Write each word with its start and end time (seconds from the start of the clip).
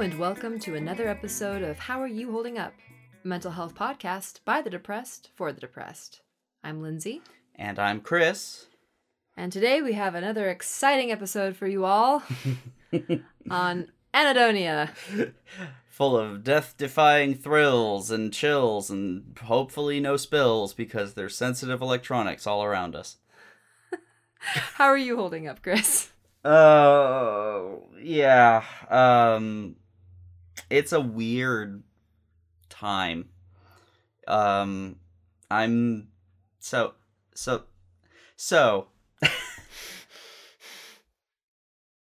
and 0.00 0.18
welcome 0.18 0.58
to 0.58 0.74
another 0.76 1.08
episode 1.08 1.62
of 1.62 1.78
How 1.78 2.00
Are 2.00 2.06
You 2.06 2.32
Holding 2.32 2.58
Up? 2.58 2.72
A 3.22 3.28
mental 3.28 3.50
health 3.50 3.74
podcast 3.74 4.40
by 4.44 4.62
the 4.62 4.70
depressed 4.70 5.30
for 5.34 5.52
the 5.52 5.60
depressed. 5.60 6.22
I'm 6.64 6.80
Lindsay, 6.80 7.20
And 7.56 7.78
I'm 7.78 8.00
Chris. 8.00 8.66
and 9.36 9.52
today 9.52 9.82
we 9.82 9.92
have 9.92 10.14
another 10.14 10.48
exciting 10.48 11.12
episode 11.12 11.54
for 11.56 11.66
you 11.66 11.84
all 11.84 12.22
on 13.50 13.88
Anhedonia. 14.14 14.90
Full 15.90 16.16
of 16.16 16.44
death 16.44 16.74
defying 16.78 17.34
thrills 17.34 18.10
and 18.10 18.32
chills 18.32 18.88
and 18.90 19.36
hopefully 19.42 20.00
no 20.00 20.16
spills 20.16 20.72
because 20.72 21.12
there's 21.12 21.36
sensitive 21.36 21.82
electronics 21.82 22.46
all 22.46 22.64
around 22.64 22.96
us. 22.96 23.18
How 24.38 24.86
are 24.86 24.96
you 24.96 25.16
holding 25.16 25.46
up, 25.46 25.62
Chris? 25.62 26.10
Oh, 26.42 27.82
yeah. 28.02 28.64
Um 28.88 29.76
it's 30.70 30.92
a 30.92 31.00
weird 31.00 31.82
time. 32.68 33.28
Um 34.26 34.96
I'm 35.50 36.08
so 36.60 36.94
so 37.34 37.64
so 38.36 38.86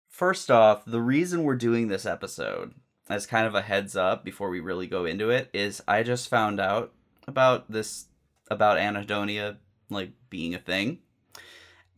First 0.08 0.50
off, 0.50 0.84
the 0.86 1.00
reason 1.02 1.42
we're 1.44 1.56
doing 1.56 1.88
this 1.88 2.06
episode 2.06 2.72
as 3.08 3.26
kind 3.26 3.46
of 3.46 3.54
a 3.54 3.60
heads 3.62 3.94
up 3.94 4.24
before 4.24 4.48
we 4.48 4.60
really 4.60 4.86
go 4.86 5.04
into 5.04 5.30
it 5.30 5.50
is 5.52 5.82
I 5.86 6.02
just 6.02 6.28
found 6.28 6.58
out 6.58 6.92
about 7.28 7.70
this 7.70 8.06
about 8.50 8.78
anhedonia 8.78 9.58
like 9.90 10.12
being 10.30 10.54
a 10.54 10.58
thing. 10.58 11.00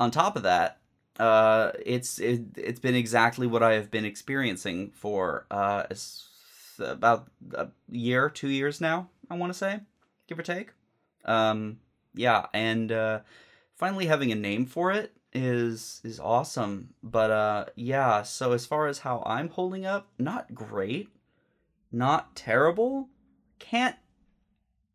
On 0.01 0.11
top 0.11 0.37
of 0.37 0.43
that, 0.43 0.81
uh, 1.19 1.73
it's 1.85 2.19
it, 2.19 2.43
it's 2.57 2.81
been 2.81 2.95
exactly 2.95 3.47
what 3.47 3.63
I 3.63 3.75
have 3.75 3.91
been 3.91 4.05
experiencing 4.05 4.91
for 4.95 5.47
uh 5.51 5.85
s- 5.91 6.29
about 6.81 7.29
a 7.55 7.69
year, 7.91 8.29
two 8.31 8.49
years 8.49 8.81
now. 8.81 9.09
I 9.31 9.37
want 9.37 9.53
to 9.53 9.59
say, 9.59 9.81
give 10.27 10.39
or 10.39 10.43
take. 10.43 10.71
Um, 11.25 11.81
yeah, 12.15 12.47
and 12.55 12.91
uh, 12.91 13.21
finally 13.77 14.07
having 14.07 14.33
a 14.33 14.37
name 14.37 14.67
for 14.67 14.91
it 14.91 15.13
is 15.33 16.01
is 16.05 16.19
awesome. 16.19 16.95
But 17.03 17.31
uh, 17.31 17.65
yeah. 17.77 18.23
So 18.23 18.53
as 18.53 18.67
far 18.67 18.87
as 18.87 19.01
how 19.01 19.23
I'm 19.27 19.49
holding 19.49 19.85
up, 19.87 20.09
not 20.19 20.55
great, 20.55 21.09
not 21.93 22.35
terrible. 22.35 23.09
Can't 23.59 23.97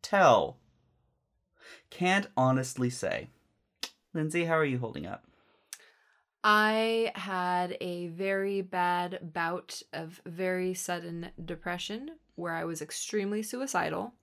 tell. 0.02 0.58
Can't 1.90 2.28
honestly 2.36 2.90
say. 2.90 3.30
Lindsay, 4.14 4.46
how 4.46 4.56
are 4.56 4.66
you 4.66 4.80
holding 4.80 5.06
up? 5.06 5.26
I 6.44 7.12
had 7.16 7.78
a 7.80 8.08
very 8.08 8.62
bad 8.62 9.20
bout 9.34 9.82
of 9.94 10.22
very 10.26 10.74
sudden 10.74 11.30
depression 11.44 12.12
where 12.36 12.54
I 12.54 12.66
was 12.66 12.82
extremely 12.82 13.42
suicidal 13.44 14.14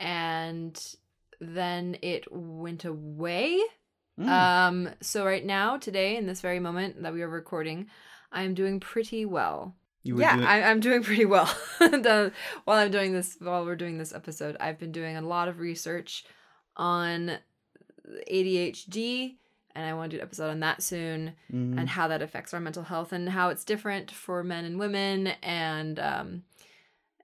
and 0.00 0.94
then 1.40 1.96
it 2.02 2.26
went 2.30 2.84
away. 2.84 3.60
Mm. 4.20 4.28
Um 4.28 4.88
so 5.00 5.24
right 5.24 5.44
now 5.46 5.76
today 5.78 6.16
in 6.16 6.26
this 6.26 6.40
very 6.40 6.58
moment 6.60 7.02
that 7.02 7.12
we 7.14 7.22
are 7.22 7.28
recording, 7.28 7.86
I'm 8.30 8.52
doing 8.54 8.80
pretty 8.80 9.24
well. 9.24 9.74
yeah, 10.02 10.34
doing- 10.36 10.46
I, 10.46 10.62
I'm 10.64 10.80
doing 10.80 11.02
pretty 11.08 11.24
well. 11.24 11.48
The- 11.78 12.32
while 12.64 12.78
I'm 12.78 12.90
doing 12.90 13.12
this, 13.12 13.36
while 13.40 13.64
we're 13.64 13.76
doing 13.76 13.96
this 13.98 14.12
episode, 14.14 14.56
I've 14.60 14.78
been 14.78 14.92
doing 14.92 15.16
a 15.16 15.22
lot 15.22 15.48
of 15.48 15.60
research 15.60 16.24
on 16.76 17.38
ADHD, 18.30 19.36
and 19.74 19.84
I 19.86 19.94
want 19.94 20.10
to 20.10 20.16
do 20.16 20.20
an 20.20 20.26
episode 20.26 20.50
on 20.50 20.60
that 20.60 20.82
soon, 20.82 21.32
Mhm. 21.52 21.78
and 21.78 21.88
how 21.88 22.08
that 22.08 22.22
affects 22.22 22.52
our 22.54 22.60
mental 22.60 22.82
health, 22.84 23.12
and 23.12 23.28
how 23.30 23.48
it's 23.48 23.64
different 23.64 24.10
for 24.10 24.42
men 24.44 24.64
and 24.64 24.78
women, 24.78 25.28
and 25.42 25.98
um, 25.98 26.42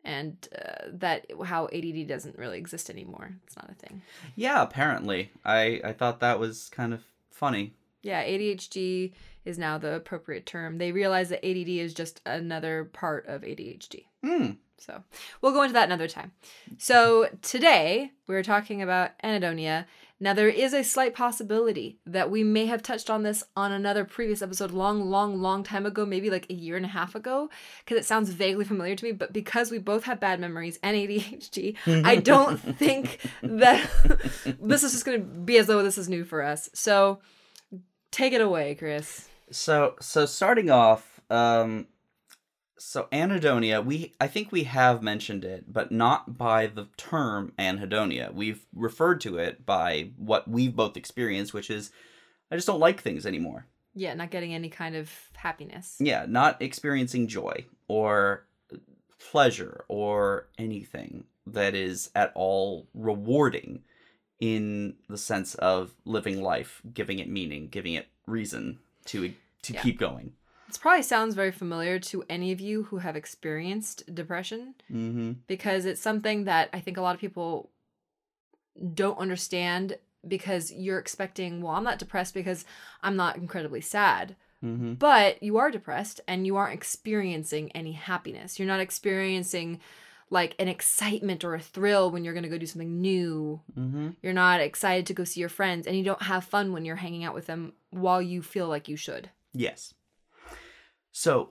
and 0.05 0.49
uh, 0.57 0.87
that 0.93 1.27
how 1.45 1.67
ADD 1.73 2.07
doesn't 2.09 2.39
really 2.39 2.59
exist 2.59 2.89
anymore. 2.89 3.35
It's 3.47 3.57
not 3.57 3.71
a 3.71 3.75
thing. 3.75 4.03
Yeah, 4.37 4.63
apparently. 4.63 5.31
I 5.45 5.81
I 5.85 5.93
thought 5.93 6.21
that 6.21 6.39
was 6.39 6.69
kind 6.71 6.95
of 6.95 7.05
funny. 7.31 7.75
Yeah, 8.03 8.23
ADHD 8.23 9.13
is 9.45 9.59
now 9.59 9.77
the 9.77 9.95
appropriate 9.95 10.47
term. 10.47 10.79
They 10.79 10.93
realize 10.93 11.31
that 11.31 11.45
ADD 11.45 11.81
is 11.81 11.93
just 11.95 12.21
another 12.25 12.85
part 12.85 13.27
of 13.27 13.43
ADHD. 13.43 14.07
Hmm. 14.25 14.53
So 14.79 15.03
we'll 15.41 15.53
go 15.53 15.63
into 15.63 15.73
that 15.75 15.89
another 15.89 16.07
time. 16.07 16.31
So 16.79 17.29
today 17.43 18.13
we're 18.29 18.45
talking 18.45 18.81
about 18.83 19.19
anhedonia. 19.25 19.87
Now 20.21 20.33
there 20.33 20.49
is 20.49 20.75
a 20.75 20.83
slight 20.83 21.15
possibility 21.15 21.99
that 22.05 22.31
we 22.31 22.43
may 22.43 22.67
have 22.67 22.83
touched 22.83 23.09
on 23.09 23.23
this 23.23 23.45
on 23.57 23.71
another 23.71 24.05
previous 24.05 24.43
episode 24.43 24.73
long, 24.73 25.11
long, 25.11 25.41
long 25.41 25.63
time 25.63 25.87
ago, 25.87 26.05
maybe 26.05 26.29
like 26.29 26.47
a 26.51 26.55
year 26.55 26.77
and 26.77 26.85
a 26.85 26.89
half 26.89 27.15
ago, 27.15 27.51
because 27.85 27.99
it 27.99 28.07
sounds 28.07 28.31
vaguely 28.31 28.65
familiar 28.65 28.97
to 28.97 29.05
me. 29.05 29.13
But 29.13 29.33
because 29.33 29.71
we 29.71 29.79
both 29.79 30.05
have 30.05 30.19
bad 30.19 30.41
memories 30.41 30.79
and 30.83 30.97
ADHD, 30.97 31.77
I 32.05 32.17
don't 32.33 32.57
think 32.59 33.21
that 33.43 33.89
this 34.61 34.83
is 34.83 34.93
just 34.93 35.05
going 35.05 35.21
to 35.21 35.25
be 35.25 35.57
as 35.59 35.69
though 35.69 35.83
this 35.83 35.99
is 35.99 36.09
new 36.09 36.25
for 36.25 36.43
us. 36.43 36.69
So 36.75 37.21
take 38.11 38.33
it 38.33 38.41
away, 38.41 38.75
Chris. 38.75 39.29
So 39.51 39.95
so 40.01 40.27
starting 40.27 40.69
off, 40.71 41.21
um, 41.31 41.87
so 42.79 43.09
anhedonia, 43.13 43.85
we 43.85 44.15
I 44.21 44.27
think 44.29 44.53
we 44.53 44.65
have 44.65 45.03
mentioned 45.03 45.45
it, 45.45 45.73
but 45.73 45.91
not 45.93 46.39
by 46.39 46.67
the 46.67 46.87
term 46.97 47.53
anhedonia. 47.59 48.33
We've 48.33 48.65
referred 48.75 49.21
to 49.23 49.37
it 49.39 49.67
by 49.67 50.11
what 50.17 50.49
we've 50.49 50.75
both 50.75 50.97
experienced, 50.97 51.53
which 51.55 51.71
is 51.71 51.91
I 52.51 52.57
just 52.57 52.67
don't 52.67 52.81
like 52.81 53.03
things 53.03 53.27
anymore. 53.27 53.67
Yeah, 53.95 54.15
not 54.15 54.31
getting 54.31 54.55
any 54.55 54.69
kind 54.69 54.95
of 54.95 55.11
happiness. 55.35 55.97
Yeah, 55.99 56.25
not 56.29 56.63
experiencing 56.63 57.27
joy 57.27 57.67
or 57.89 58.47
pleasure 59.19 59.85
or 59.89 60.49
anything 60.57 61.25
that 61.47 61.75
is 61.75 62.11
at 62.15 62.31
all 62.35 62.87
rewarding 62.95 63.83
in 64.41 64.95
the 65.09 65.19
sense 65.19 65.55
of 65.57 65.95
living 66.05 66.41
life, 66.43 66.81
giving 66.95 67.19
it 67.19 67.29
meaning, 67.29 67.69
giving 67.69 67.95
it 67.95 68.07
reason 68.27 68.79
to 69.07 69.35
to 69.63 69.73
Yeah. 69.73 69.83
keep 69.83 69.99
going. 69.99 70.35
This 70.69 70.79
probably 70.79 71.03
sounds 71.03 71.35
very 71.35 71.51
familiar 71.51 71.99
to 71.99 72.23
any 72.29 72.53
of 72.53 72.61
you 72.61 72.85
who 72.85 72.99
have 72.99 73.17
experienced 73.17 74.15
depression 74.15 74.75
Mm-hmm. 74.93 75.33
because 75.47 75.87
it's 75.87 76.01
something 76.01 76.45
that 76.45 76.69
I 76.73 76.81
think 76.81 76.97
a 76.97 77.01
lot 77.01 77.15
of 77.15 77.21
people 77.21 77.71
don't 78.95 79.19
understand 79.19 79.99
because 80.27 80.71
you're 80.71 80.99
expecting, 80.99 81.63
well, 81.63 81.75
I'm 81.75 81.85
not 81.85 81.99
depressed 81.99 82.35
because 82.35 82.65
I'm 83.03 83.17
not 83.17 83.37
incredibly 83.37 83.81
sad. 83.81 84.37
Mm-hmm. 84.63 84.95
But 84.95 85.43
you 85.43 85.57
are 85.57 85.71
depressed 85.71 86.21
and 86.27 86.47
you 86.47 86.57
aren't 86.57 86.75
experiencing 86.75 87.71
any 87.73 87.93
happiness. 87.93 88.59
You're 88.59 88.69
not 88.69 88.81
experiencing 88.81 89.81
like 90.31 90.55
an 90.59 90.69
excitement 90.69 91.45
or 91.45 91.55
a 91.55 91.61
thrill 91.61 92.11
when 92.11 92.25
you're 92.25 92.35
going 92.35 92.43
to 92.43 92.51
go 92.51 92.59
do 92.59 92.67
something 92.67 93.01
new. 93.01 93.61
Mm-hmm. 93.79 94.11
You're 94.21 94.33
not 94.33 94.61
excited 94.61 95.07
to 95.07 95.15
go 95.15 95.25
see 95.25 95.41
your 95.41 95.49
friends 95.49 95.87
and 95.87 95.97
you 95.97 96.05
don't 96.05 96.23
have 96.23 96.45
fun 96.45 96.73
when 96.73 96.85
you're 96.85 96.97
hanging 96.97 97.25
out 97.25 97.35
with 97.35 97.47
them 97.47 97.73
while 97.91 98.21
you 98.21 98.43
feel 98.43 98.69
like 98.69 98.89
you 98.89 98.97
should. 98.97 99.31
Yes. 99.55 99.95
So, 101.21 101.51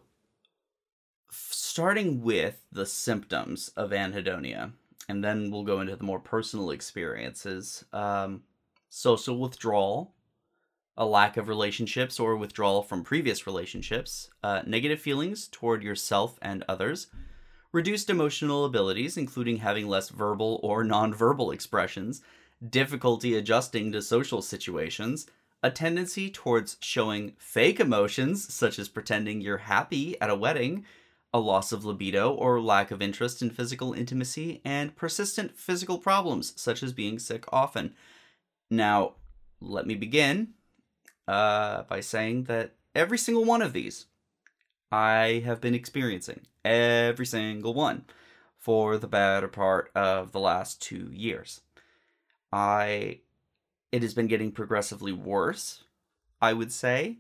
starting 1.30 2.22
with 2.22 2.62
the 2.72 2.86
symptoms 2.86 3.68
of 3.76 3.90
anhedonia, 3.90 4.72
and 5.10 5.22
then 5.22 5.52
we'll 5.52 5.66
go 5.66 5.82
into 5.82 5.98
the 5.98 6.06
more 6.06 6.22
personal 6.22 6.72
experiences. 6.72 7.84
Um, 7.92 8.44
social 8.88 9.38
withdrawal, 9.38 10.14
a 10.96 11.06
lack 11.06 11.36
of 11.36 11.50
relationships 11.50 12.18
or 12.18 12.38
withdrawal 12.38 12.82
from 12.82 13.04
previous 13.04 13.46
relationships, 13.46 14.30
uh, 14.42 14.62
negative 14.66 15.02
feelings 15.02 15.50
toward 15.50 15.84
yourself 15.84 16.40
and 16.42 16.64
others, 16.70 17.08
reduced 17.74 18.10
emotional 18.10 18.64
abilities, 18.64 19.18
including 19.18 19.58
having 19.58 19.90
less 19.90 20.08
verbal 20.08 20.62
or 20.64 20.86
nonverbal 20.86 21.54
expressions, 21.54 22.22
difficulty 22.70 23.36
adjusting 23.36 23.92
to 23.92 24.02
social 24.02 24.42
situations, 24.42 25.28
a 25.64 25.72
tendency 25.72 26.30
towards 26.30 26.78
showing 26.80 27.34
fake 27.38 27.80
emotions, 27.80 28.54
such 28.54 28.78
as 28.78 28.90
pretending 28.90 29.42
you're 29.42 29.58
happy 29.58 30.20
at 30.22 30.30
a 30.30 30.36
wedding, 30.36 30.86
a 31.34 31.40
loss 31.40 31.72
of 31.72 31.84
libido 31.84 32.32
or 32.32 32.62
lack 32.62 32.92
of 32.92 33.02
interest 33.02 33.42
in 33.42 33.50
physical 33.50 33.94
intimacy, 33.94 34.62
and 34.64 34.96
persistent 34.96 35.58
physical 35.58 35.98
problems, 35.98 36.54
such 36.56 36.84
as 36.84 36.94
being 36.94 37.20
sick 37.20 37.46
often. 37.52 37.94
Now, 38.70 39.14
let 39.60 39.88
me 39.88 39.96
begin 39.96 40.50
uh, 41.28 41.84
by 41.84 42.00
saying 42.00 42.44
that 42.46 42.76
every 42.94 43.18
single 43.18 43.46
one 43.46 43.62
of 43.62 43.74
these 43.74 44.06
I 44.92 45.42
have 45.46 45.60
been 45.60 45.74
experiencing. 45.74 46.42
Every 46.64 47.26
single 47.26 47.74
one 47.74 48.06
for 48.58 48.98
the 48.98 49.08
better 49.08 49.48
part 49.48 49.92
of 49.96 50.32
the 50.32 50.40
last 50.40 50.82
two 50.82 51.10
years. 51.14 51.62
I 52.52 53.20
it 53.92 54.02
has 54.02 54.14
been 54.14 54.28
getting 54.28 54.52
progressively 54.52 55.12
worse, 55.12 55.84
I 56.42 56.54
would 56.54 56.72
say, 56.72 57.18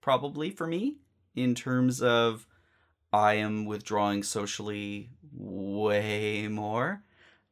probably 0.00 0.50
for 0.50 0.66
me, 0.66 0.96
in 1.34 1.54
terms 1.54 2.02
of 2.02 2.46
I 3.12 3.34
am 3.34 3.64
withdrawing 3.66 4.22
socially 4.22 5.10
way 5.32 6.48
more. 6.48 7.02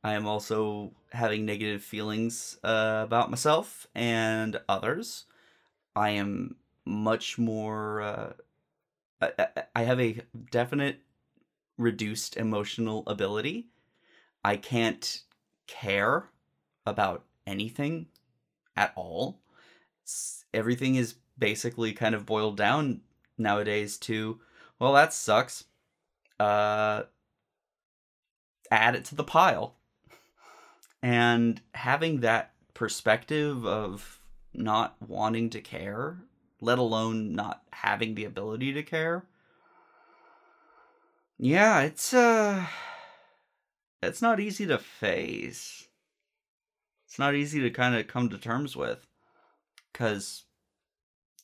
I 0.04 0.14
am 0.14 0.26
also 0.26 0.92
having 1.12 1.44
negative 1.44 1.82
feelings 1.82 2.58
uh, 2.64 3.02
about 3.04 3.30
myself 3.30 3.86
and 3.94 4.60
others. 4.68 5.24
I 5.96 6.10
am 6.10 6.56
much 6.84 7.38
more. 7.38 8.02
Uh, 8.02 8.32
I, 9.20 9.32
I- 9.38 9.62
I 9.76 9.82
have 9.82 10.00
a 10.00 10.22
definite 10.50 11.00
reduced 11.78 12.36
emotional 12.36 13.04
ability. 13.06 13.68
I 14.44 14.56
can't 14.56 15.22
care 15.66 16.30
about 16.86 17.24
anything 17.46 18.08
at 18.76 18.92
all. 18.96 19.40
Everything 20.52 20.94
is 20.94 21.14
basically 21.38 21.92
kind 21.92 22.14
of 22.14 22.26
boiled 22.26 22.56
down 22.56 23.00
nowadays 23.38 23.96
to, 23.98 24.40
well, 24.78 24.92
that 24.94 25.12
sucks. 25.12 25.64
Uh, 26.38 27.02
add 28.70 28.94
it 28.94 29.04
to 29.06 29.14
the 29.14 29.24
pile. 29.24 29.76
And 31.02 31.60
having 31.74 32.20
that 32.20 32.52
perspective 32.74 33.66
of 33.66 34.20
not 34.52 34.96
wanting 35.06 35.50
to 35.50 35.60
care, 35.60 36.18
let 36.60 36.78
alone 36.78 37.34
not 37.34 37.62
having 37.72 38.14
the 38.14 38.24
ability 38.24 38.72
to 38.72 38.82
care. 38.82 39.24
Yeah, 41.38 41.82
it's 41.82 42.14
uh 42.14 42.66
it's 44.02 44.22
not 44.22 44.40
easy 44.40 44.66
to 44.66 44.78
face. 44.78 45.85
It's 47.16 47.18
not 47.18 47.34
easy 47.34 47.62
to 47.62 47.70
kind 47.70 47.94
of 47.94 48.08
come 48.08 48.28
to 48.28 48.36
terms 48.36 48.76
with 48.76 49.06
cuz 49.94 50.44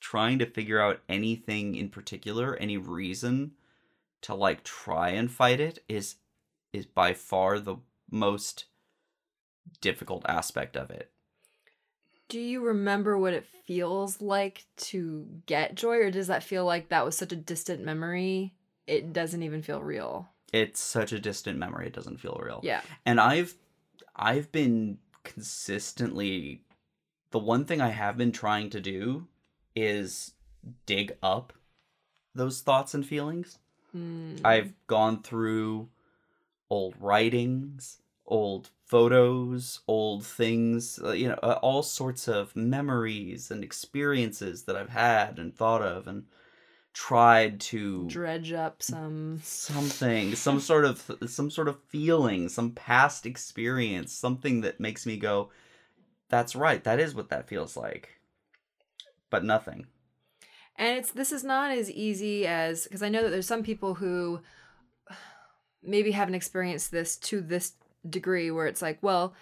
trying 0.01 0.39
to 0.41 0.45
figure 0.45 0.79
out 0.79 1.01
anything 1.09 1.77
in 1.77 1.89
particular, 1.89 2.57
any 2.57 2.77
reason 2.77 3.53
to 4.21 4.35
like 4.35 4.65
try 4.65 5.09
and 5.09 5.33
fight 5.33 5.61
it 5.61 5.83
is 5.89 6.17
is 6.75 6.85
by 6.85 7.15
far 7.15 7.59
the 7.59 7.77
most 8.11 8.67
difficult 9.81 10.27
aspect 10.29 10.77
of 10.77 10.91
it. 10.91 11.11
Do 12.29 12.39
you 12.39 12.61
remember 12.61 13.17
what 13.17 13.33
it 13.33 13.47
feels 13.67 14.21
like 14.21 14.67
to 14.93 15.27
get 15.47 15.75
joy, 15.75 16.01
or 16.01 16.11
does 16.11 16.27
that 16.27 16.43
feel 16.43 16.67
like 16.67 16.91
that 16.91 17.07
was 17.07 17.17
such 17.17 17.33
a 17.33 17.37
distant 17.37 17.83
memory? 17.83 18.53
It 18.87 19.15
doesn't 19.15 19.43
even 19.43 19.63
feel 19.63 19.81
real. 19.81 20.29
It's 20.53 20.83
such 20.83 21.13
a 21.13 21.19
distant 21.19 21.59
memory 21.59 21.87
it 21.87 21.95
doesn't 21.95 22.21
feel 22.21 22.39
real. 22.45 22.61
Yeah. 22.63 22.83
And 23.07 23.19
I've 23.19 23.55
I've 24.15 24.53
been 24.53 24.99
consistently 25.25 26.63
the 27.31 27.39
one 27.39 27.65
thing 27.65 27.81
I 27.81 27.89
have 27.89 28.17
been 28.17 28.33
trying 28.33 28.71
to 28.71 28.81
do 28.81 29.27
is 29.75 30.35
dig 30.87 31.17
up 31.23 31.53
those 32.35 32.61
thoughts 32.61 32.95
and 32.95 33.05
feelings. 33.05 33.59
Mm. 33.97 34.41
I've 34.45 34.75
gone 34.87 35.23
through 35.23 35.89
old 36.71 36.95
writings, 37.01 37.99
old 38.27 38.71
photos, 38.87 39.81
old 39.89 40.25
things, 40.25 41.01
uh, 41.03 41.13
you 41.13 41.29
know, 41.29 41.39
uh, 41.43 41.59
all 41.63 41.83
sorts 41.83 42.29
of 42.29 42.55
memories 42.55 43.51
and 43.51 43.65
experiences 43.65 44.65
that 44.65 44.77
I've 44.77 44.91
had 44.91 45.39
and 45.39 45.55
thought 45.55 45.83
of 45.83 46.07
and 46.07 46.25
tried 46.93 47.61
to 47.61 48.07
dredge 48.09 48.53
up 48.53 48.83
some. 48.83 49.41
something, 49.43 50.35
some 50.35 50.61
sort 50.61 50.85
of 50.85 51.11
some 51.27 51.51
sort 51.51 51.69
of 51.69 51.83
feeling, 51.89 52.49
some 52.49 52.73
past 52.73 53.27
experience, 53.27 54.13
something 54.13 54.61
that 54.63 54.81
makes 54.81 55.07
me 55.07 55.17
go 55.17 55.51
that's 56.33 56.57
right, 56.57 56.83
that 56.85 56.99
is 56.99 57.15
what 57.15 57.29
that 57.29 57.47
feels 57.47 57.77
like. 57.77 58.19
But 59.29 59.45
nothing. 59.45 59.87
And 60.77 60.99
it's 60.99 61.13
this 61.13 61.31
is 61.31 61.45
not 61.45 61.71
as 61.71 61.91
easy 61.91 62.47
as 62.47 62.85
because 62.85 63.03
I 63.03 63.11
know 63.11 63.23
that 63.23 63.29
there's 63.29 63.47
some 63.47 63.63
people 63.63 63.95
who 63.95 64.41
maybe 65.83 66.11
haven't 66.11 66.35
experienced 66.35 66.91
this 66.91 67.17
to 67.19 67.43
this 67.43 67.75
degree 68.09 68.51
where 68.51 68.67
it's 68.67 68.81
like, 68.81 68.99
well, 69.03 69.35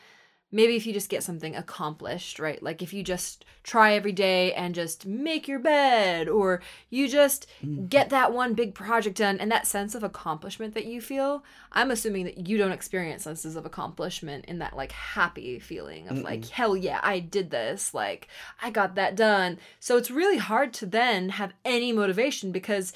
maybe 0.52 0.74
if 0.74 0.86
you 0.86 0.92
just 0.92 1.08
get 1.08 1.22
something 1.22 1.54
accomplished, 1.54 2.38
right? 2.38 2.62
Like 2.62 2.82
if 2.82 2.92
you 2.92 3.02
just 3.02 3.44
try 3.62 3.94
every 3.94 4.12
day 4.12 4.52
and 4.54 4.74
just 4.74 5.06
make 5.06 5.46
your 5.46 5.58
bed 5.58 6.28
or 6.28 6.60
you 6.88 7.08
just 7.08 7.46
mm-hmm. 7.64 7.86
get 7.86 8.10
that 8.10 8.32
one 8.32 8.54
big 8.54 8.74
project 8.74 9.18
done 9.18 9.38
and 9.38 9.50
that 9.52 9.66
sense 9.66 9.94
of 9.94 10.02
accomplishment 10.02 10.74
that 10.74 10.86
you 10.86 11.00
feel, 11.00 11.44
I'm 11.72 11.90
assuming 11.90 12.24
that 12.24 12.48
you 12.48 12.58
don't 12.58 12.72
experience 12.72 13.22
senses 13.22 13.54
of 13.54 13.64
accomplishment 13.64 14.46
in 14.46 14.58
that 14.58 14.76
like 14.76 14.92
happy 14.92 15.58
feeling 15.58 16.08
of 16.08 16.18
like, 16.18 16.48
hell 16.48 16.76
yeah, 16.76 17.00
I 17.02 17.20
did 17.20 17.50
this, 17.50 17.94
like 17.94 18.28
I 18.60 18.70
got 18.70 18.96
that 18.96 19.14
done. 19.14 19.58
So 19.78 19.96
it's 19.96 20.10
really 20.10 20.38
hard 20.38 20.72
to 20.74 20.86
then 20.86 21.30
have 21.30 21.52
any 21.64 21.92
motivation 21.92 22.50
because 22.50 22.92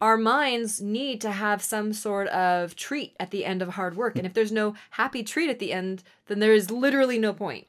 our 0.00 0.16
minds 0.16 0.80
need 0.80 1.20
to 1.22 1.30
have 1.30 1.62
some 1.62 1.92
sort 1.92 2.28
of 2.28 2.76
treat 2.76 3.14
at 3.18 3.30
the 3.30 3.44
end 3.44 3.62
of 3.62 3.70
hard 3.70 3.96
work. 3.96 4.16
And 4.16 4.26
if 4.26 4.34
there's 4.34 4.52
no 4.52 4.74
happy 4.90 5.22
treat 5.22 5.48
at 5.50 5.58
the 5.58 5.72
end, 5.72 6.02
then 6.26 6.40
there 6.40 6.52
is 6.54 6.70
literally 6.70 7.18
no 7.18 7.32
point. 7.32 7.66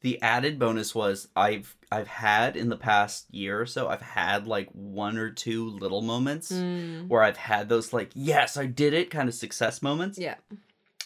The 0.00 0.20
added 0.22 0.58
bonus 0.58 0.94
was 0.94 1.28
I've 1.34 1.74
I've 1.90 2.06
had 2.08 2.56
in 2.56 2.68
the 2.68 2.76
past 2.76 3.26
year 3.32 3.60
or 3.60 3.66
so 3.66 3.88
I've 3.88 4.02
had 4.02 4.46
like 4.46 4.68
one 4.72 5.16
or 5.18 5.30
two 5.30 5.70
little 5.70 6.02
moments 6.02 6.52
Mm. 6.52 7.08
where 7.08 7.22
I've 7.22 7.36
had 7.38 7.68
those 7.68 7.92
like 7.92 8.10
yes 8.14 8.56
I 8.56 8.66
did 8.66 8.92
it 8.92 9.10
kind 9.10 9.28
of 9.28 9.34
success 9.34 9.82
moments 9.82 10.18
Yeah. 10.18 10.34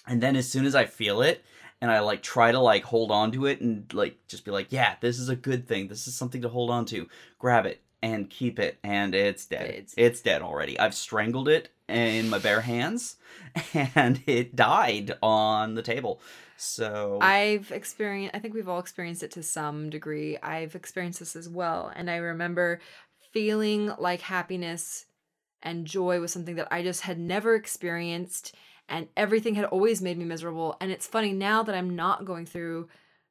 and 0.07 0.21
then 0.23 0.37
as 0.37 0.49
soon 0.51 0.67
as 0.67 0.75
I 0.75 0.85
feel 0.87 1.23
it 1.23 1.43
and 1.81 1.91
I 1.91 2.01
like 2.01 2.23
try 2.23 2.53
to 2.53 2.59
like 2.59 2.83
hold 2.85 3.11
on 3.11 3.31
to 3.33 3.47
it 3.47 3.61
and 3.61 3.91
like 3.95 4.19
just 4.29 4.45
be 4.45 4.51
like 4.51 4.67
yeah 4.71 4.97
this 5.01 5.19
is 5.19 5.29
a 5.31 5.37
good 5.37 5.67
thing 5.69 5.89
this 5.89 6.07
is 6.07 6.15
something 6.15 6.43
to 6.43 6.49
hold 6.49 6.71
on 6.71 6.85
to 6.87 7.09
grab 7.39 7.65
it 7.67 7.81
and 8.03 8.31
keep 8.31 8.59
it 8.59 8.79
and 8.83 9.15
it's 9.15 9.47
dead 9.47 9.69
It's- 9.71 9.95
it's, 9.97 10.21
dead 10.21 10.43
already 10.43 10.79
I've 10.79 10.95
strangled 10.95 11.49
it 11.49 11.71
in 11.89 12.31
my 12.31 12.39
bare 12.39 12.61
hands 12.63 13.17
and 13.95 14.23
it 14.27 14.55
died 14.57 15.13
on 15.23 15.75
the 15.75 15.83
table 15.83 16.21
so 16.63 17.19
I've 17.23 17.71
experienced, 17.73 18.37
I 18.37 18.39
think 18.39 18.53
we've 18.53 18.69
all 18.69 18.81
experienced 18.81 19.23
it 19.23 19.31
to 19.31 19.43
some 19.43 19.89
degree. 19.89 20.37
I've 20.43 20.75
experienced 20.75 21.19
this 21.21 21.35
as 21.35 21.49
well. 21.49 21.91
And 21.97 22.11
I 22.11 22.17
remember 22.17 22.81
feeling 23.33 23.91
like 23.99 24.21
happiness 24.21 25.07
and 25.63 25.87
joy 25.87 26.21
was 26.21 26.35
something 26.35 26.57
that 26.57 26.69
I 26.71 26.83
just 26.83 27.01
had 27.01 27.19
never 27.19 27.55
experienced. 27.55 28.55
And 28.91 29.09
everything 29.17 29.55
had 29.55 29.65
always 29.65 30.03
made 30.03 30.19
me 30.19 30.27
miserable. 30.27 30.77
And 30.83 30.91
it's 30.91 31.07
funny 31.07 31.33
now 31.33 31.63
that 31.63 31.75
I'm 31.75 31.97
not 31.97 32.27
going 32.27 32.45
through 32.45 32.89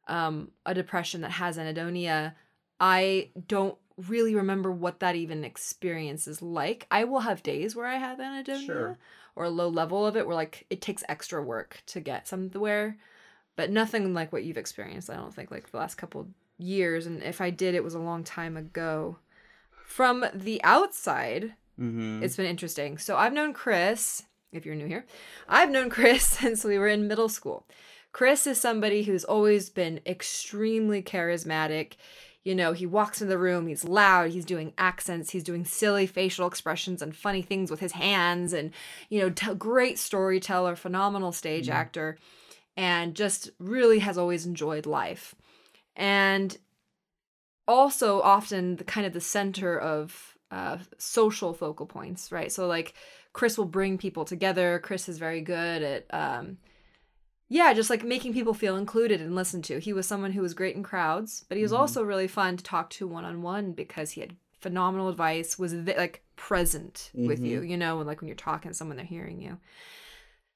um, 0.07 0.49
a 0.65 0.73
depression 0.73 1.21
that 1.21 1.29
has 1.31 1.59
anhedonia, 1.59 2.33
I 2.79 3.29
don't 3.47 3.77
really 4.07 4.35
remember 4.35 4.71
what 4.71 4.99
that 4.99 5.15
even 5.15 5.43
experience 5.43 6.27
is 6.27 6.41
like. 6.41 6.87
I 6.89 7.03
will 7.03 7.19
have 7.21 7.43
days 7.43 7.75
where 7.75 7.85
I 7.87 7.95
have 7.97 8.19
anhedonia 8.19 8.65
Sure. 8.65 8.97
or 9.35 9.45
a 9.45 9.49
low 9.49 9.67
level 9.67 10.05
of 10.05 10.15
it 10.15 10.25
where 10.25 10.35
like 10.35 10.65
it 10.69 10.81
takes 10.81 11.03
extra 11.09 11.41
work 11.41 11.81
to 11.87 11.99
get 11.99 12.27
somewhere 12.27 12.97
but 13.55 13.69
nothing 13.69 14.13
like 14.13 14.31
what 14.31 14.43
you've 14.45 14.57
experienced 14.57 15.09
i 15.09 15.15
don't 15.15 15.33
think 15.33 15.51
like 15.51 15.69
the 15.71 15.77
last 15.77 15.95
couple 15.95 16.27
years 16.57 17.05
and 17.05 17.21
if 17.23 17.41
i 17.41 17.49
did 17.49 17.75
it 17.75 17.83
was 17.83 17.93
a 17.93 17.99
long 17.99 18.23
time 18.23 18.55
ago 18.55 19.17
from 19.85 20.25
the 20.33 20.61
outside 20.63 21.53
mhm. 21.79 22.21
it's 22.21 22.37
been 22.37 22.45
interesting 22.45 22.97
so 22.97 23.17
i've 23.17 23.33
known 23.33 23.51
chris 23.53 24.23
if 24.51 24.65
you're 24.65 24.75
new 24.75 24.87
here 24.87 25.05
i've 25.47 25.69
known 25.69 25.89
chris 25.89 26.23
since 26.39 26.63
we 26.63 26.77
were 26.77 26.87
in 26.87 27.07
middle 27.07 27.29
school 27.29 27.65
chris 28.11 28.47
is 28.47 28.59
somebody 28.59 29.03
who's 29.03 29.23
always 29.25 29.69
been 29.69 29.99
extremely 30.05 31.01
charismatic 31.01 31.93
you 32.43 32.55
know 32.55 32.73
he 32.73 32.85
walks 32.85 33.21
into 33.21 33.29
the 33.29 33.37
room 33.37 33.67
he's 33.67 33.83
loud 33.83 34.31
he's 34.31 34.45
doing 34.45 34.73
accents 34.77 35.31
he's 35.31 35.43
doing 35.43 35.65
silly 35.65 36.07
facial 36.07 36.47
expressions 36.47 37.01
and 37.01 37.15
funny 37.15 37.41
things 37.41 37.69
with 37.69 37.79
his 37.79 37.91
hands 37.91 38.53
and 38.53 38.71
you 39.09 39.19
know 39.19 39.29
t- 39.29 39.53
great 39.55 39.99
storyteller 39.99 40.75
phenomenal 40.75 41.31
stage 41.31 41.69
actor 41.69 42.17
and 42.79 43.13
just 43.13 43.49
really 43.59 43.99
has 43.99 44.17
always 44.17 44.45
enjoyed 44.45 44.85
life. 44.85 45.35
And 45.97 46.57
also 47.67 48.21
often 48.21 48.77
the 48.77 48.85
kind 48.85 49.05
of 49.05 49.11
the 49.11 49.19
center 49.19 49.77
of 49.77 50.37
uh, 50.49 50.77
social 50.97 51.53
focal 51.53 51.85
points 51.85 52.31
right? 52.31 52.51
So 52.51 52.67
like 52.67 52.93
chris 53.33 53.57
will 53.57 53.65
bring 53.65 53.97
people 53.97 54.25
together 54.25 54.79
chris 54.79 55.07
is 55.07 55.19
very 55.19 55.41
good 55.41 55.83
at 55.83 56.05
um, 56.09 56.57
yeah 57.49 57.73
just 57.73 57.89
like 57.89 58.03
making 58.03 58.31
people 58.33 58.53
feel 58.53 58.77
included 58.77 59.19
and 59.21 59.35
listened 59.35 59.63
to. 59.65 59.79
He 59.79 59.91
was 59.93 60.05
someone 60.07 60.31
who 60.33 60.41
was 60.41 60.53
great 60.53 60.75
in 60.75 60.83
crowds 60.83 61.43
but 61.49 61.57
he 61.57 61.63
was 61.63 61.71
Mhm. 61.71 61.79
also 61.79 62.03
really 62.03 62.27
fun 62.27 62.57
to 62.57 62.63
talk 62.63 62.89
to 62.91 63.07
one-on-one 63.07 63.73
because 63.73 64.11
he 64.11 64.21
had 64.21 64.35
phenomenal 64.59 65.09
advice 65.09 65.57
was 65.57 65.71
th- 65.71 65.97
like 65.97 66.21
present 66.35 67.11
with 67.13 67.39
Mhm. 67.41 67.47
you 67.49 67.61
you 67.61 67.77
know 67.77 67.97
and 67.99 68.07
like 68.07 68.21
when 68.21 68.27
you're 68.27 68.35
talking 68.35 68.69
to 68.71 68.75
someone 68.77 68.97
they're 68.97 69.05
hearing 69.05 69.41
you. 69.41 69.57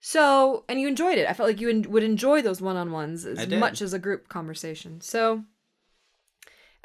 So 0.06 0.66
and 0.68 0.80
you 0.82 0.88
enjoyed 0.90 1.18
it. 1.18 1.28
I 1.30 1.34
felt 1.34 1.48
like 1.50 1.62
you 1.62 1.70
en- 1.70 1.90
would 1.90 2.04
enjoy 2.04 2.42
those 2.42 2.62
one-on-ones 2.62 3.26
as 3.26 3.48
much 3.48 3.82
as 3.82 3.94
a 3.94 4.00
group 4.00 4.28
conversation. 4.28 5.00
So 5.02 5.44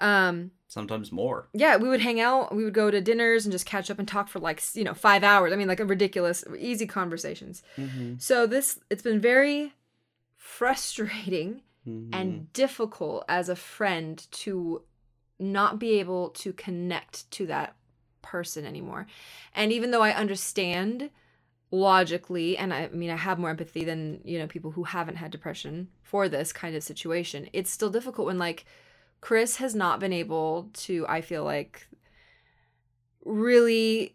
um 0.00 0.52
sometimes 0.68 1.10
more. 1.10 1.48
yeah 1.52 1.76
we 1.76 1.88
would 1.88 2.00
hang 2.00 2.20
out 2.20 2.54
we 2.54 2.62
would 2.62 2.74
go 2.74 2.90
to 2.90 3.00
dinners 3.00 3.44
and 3.44 3.50
just 3.52 3.66
catch 3.66 3.90
up 3.90 3.98
and 3.98 4.06
talk 4.06 4.28
for 4.28 4.38
like 4.38 4.62
you 4.74 4.84
know 4.84 4.94
five 4.94 5.24
hours. 5.24 5.52
I 5.52 5.56
mean 5.56 5.66
like 5.68 5.80
a 5.80 5.84
ridiculous 5.84 6.44
easy 6.58 6.86
conversations. 6.86 7.62
Mm-hmm. 7.76 8.14
so 8.18 8.46
this 8.46 8.78
it's 8.90 9.02
been 9.02 9.20
very 9.20 9.72
frustrating 10.56 11.62
Mm-hmm. 11.88 12.10
and 12.12 12.52
difficult 12.52 13.24
as 13.28 13.48
a 13.48 13.56
friend 13.56 14.26
to 14.32 14.82
not 15.38 15.78
be 15.78 16.00
able 16.00 16.30
to 16.30 16.52
connect 16.52 17.30
to 17.30 17.46
that 17.46 17.76
person 18.20 18.66
anymore. 18.66 19.06
And 19.54 19.72
even 19.72 19.90
though 19.90 20.02
I 20.02 20.10
understand 20.10 21.10
logically 21.70 22.58
and 22.58 22.74
I, 22.74 22.84
I 22.84 22.88
mean 22.88 23.10
I 23.10 23.16
have 23.16 23.38
more 23.38 23.48
empathy 23.48 23.84
than, 23.84 24.20
you 24.24 24.38
know, 24.38 24.46
people 24.46 24.72
who 24.72 24.84
haven't 24.84 25.16
had 25.16 25.30
depression 25.30 25.88
for 26.02 26.28
this 26.28 26.52
kind 26.52 26.76
of 26.76 26.82
situation, 26.82 27.48
it's 27.54 27.70
still 27.70 27.90
difficult 27.90 28.26
when 28.26 28.38
like 28.38 28.66
Chris 29.22 29.56
has 29.56 29.74
not 29.74 30.00
been 30.00 30.12
able 30.12 30.68
to 30.74 31.06
I 31.08 31.22
feel 31.22 31.44
like 31.44 31.88
really 33.24 34.14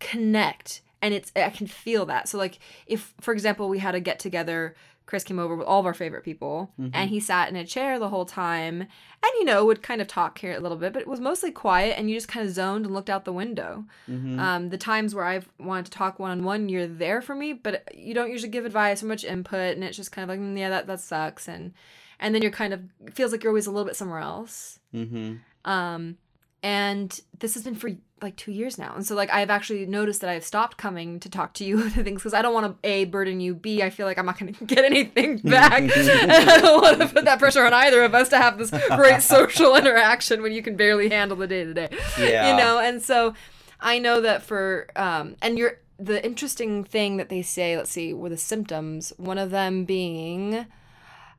connect 0.00 0.82
and 1.02 1.14
it's 1.14 1.32
I 1.36 1.50
can 1.50 1.66
feel 1.66 2.06
that. 2.06 2.28
So 2.28 2.38
like 2.38 2.58
if 2.86 3.14
for 3.20 3.32
example 3.32 3.68
we 3.68 3.78
had 3.78 3.94
a 3.94 4.00
get 4.00 4.18
together, 4.18 4.74
Chris 5.06 5.22
came 5.22 5.38
over 5.38 5.54
with 5.54 5.68
all 5.68 5.78
of 5.78 5.86
our 5.86 5.94
favorite 5.94 6.24
people 6.24 6.72
Mhm. 6.80 6.90
and 6.92 7.10
he 7.10 7.20
sat 7.20 7.48
in 7.48 7.54
a 7.54 7.64
chair 7.64 7.98
the 8.00 8.08
whole 8.08 8.24
time 8.24 8.80
and 8.82 9.32
you 9.38 9.44
know 9.44 9.64
would 9.64 9.80
kind 9.82 10.00
of 10.00 10.08
talk 10.08 10.38
here 10.38 10.52
a 10.56 10.58
little 10.60 10.76
bit, 10.78 10.92
but 10.92 11.02
it 11.02 11.06
was 11.08 11.20
mostly 11.20 11.52
quiet 11.52 11.96
and 11.96 12.10
you 12.10 12.16
just 12.16 12.26
kind 12.26 12.44
of 12.46 12.52
zoned 12.52 12.84
and 12.86 12.92
looked 12.94 13.08
out 13.10 13.24
the 13.24 13.32
window. 13.32 13.84
Mhm. 14.08 14.38
Um, 14.40 14.68
the 14.70 14.78
times 14.78 15.14
where 15.14 15.24
I've 15.24 15.48
wanted 15.60 15.84
to 15.86 15.90
talk 15.92 16.18
one 16.18 16.32
on 16.32 16.42
one, 16.42 16.68
you're 16.68 16.88
there 16.88 17.22
for 17.22 17.36
me, 17.36 17.52
but 17.52 17.84
you 17.94 18.14
don't 18.14 18.32
usually 18.32 18.50
give 18.50 18.64
advice 18.66 19.00
or 19.02 19.06
much 19.06 19.22
input, 19.22 19.74
and 19.76 19.84
it's 19.84 19.96
just 19.96 20.10
kind 20.10 20.24
of 20.28 20.36
like, 20.36 20.40
"Mm, 20.44 20.58
yeah, 20.58 20.70
that 20.70 20.86
that 20.88 21.00
sucks, 21.00 21.46
and 21.48 21.72
and 22.18 22.34
then 22.34 22.42
you're 22.42 22.50
kind 22.50 22.72
of 22.72 22.80
feels 23.12 23.30
like 23.30 23.44
you're 23.44 23.52
always 23.52 23.66
a 23.68 23.70
little 23.70 23.84
bit 23.86 23.94
somewhere 23.94 24.20
else. 24.20 24.80
Mhm. 24.94 25.38
Um, 25.66 26.16
and 26.62 27.20
this 27.38 27.54
has 27.54 27.62
been 27.62 27.74
for 27.74 27.90
like 28.22 28.34
two 28.36 28.50
years 28.50 28.78
now, 28.78 28.94
and 28.94 29.06
so 29.06 29.14
like 29.14 29.30
I've 29.30 29.50
actually 29.50 29.84
noticed 29.84 30.22
that 30.22 30.30
I've 30.30 30.44
stopped 30.44 30.78
coming 30.78 31.20
to 31.20 31.28
talk 31.28 31.52
to 31.54 31.64
you 31.64 31.82
to 31.90 32.02
things 32.02 32.22
because 32.22 32.32
I 32.34 32.40
don't 32.42 32.54
want 32.54 32.66
to 32.82 32.88
a 32.88 33.04
burden 33.04 33.40
you, 33.40 33.54
b 33.54 33.82
I 33.82 33.90
feel 33.90 34.06
like 34.06 34.18
I'm 34.18 34.24
not 34.26 34.38
going 34.38 34.54
to 34.54 34.64
get 34.64 34.84
anything 34.84 35.36
back, 35.44 35.82
and 35.82 36.32
I 36.32 36.58
don't 36.60 36.82
want 36.82 37.00
to 37.00 37.06
put 37.08 37.24
that 37.26 37.38
pressure 37.38 37.64
on 37.64 37.74
either 37.74 38.02
of 38.04 38.14
us 38.14 38.28
to 38.30 38.38
have 38.38 38.56
this 38.58 38.70
great 38.70 39.20
social 39.22 39.76
interaction 39.76 40.42
when 40.42 40.52
you 40.52 40.62
can 40.62 40.76
barely 40.76 41.08
handle 41.10 41.36
the 41.36 41.46
day 41.46 41.64
to 41.64 41.74
day 41.74 41.88
Yeah. 42.18 42.50
you 42.50 42.56
know 42.56 42.78
and 42.78 43.02
so 43.02 43.34
i 43.80 43.98
know 43.98 44.22
that 44.22 44.42
for 44.42 44.86
um 44.96 45.36
and 45.42 45.58
you're 45.58 45.78
the 45.98 46.24
interesting 46.24 46.84
thing 46.84 47.18
that 47.18 47.28
they 47.28 47.42
say 47.42 47.76
let's 47.76 47.90
see 47.90 48.14
were 48.14 48.30
the 48.30 48.36
symptoms 48.38 49.12
one 49.18 49.36
of 49.38 49.50
them 49.50 49.84
being 49.84 50.66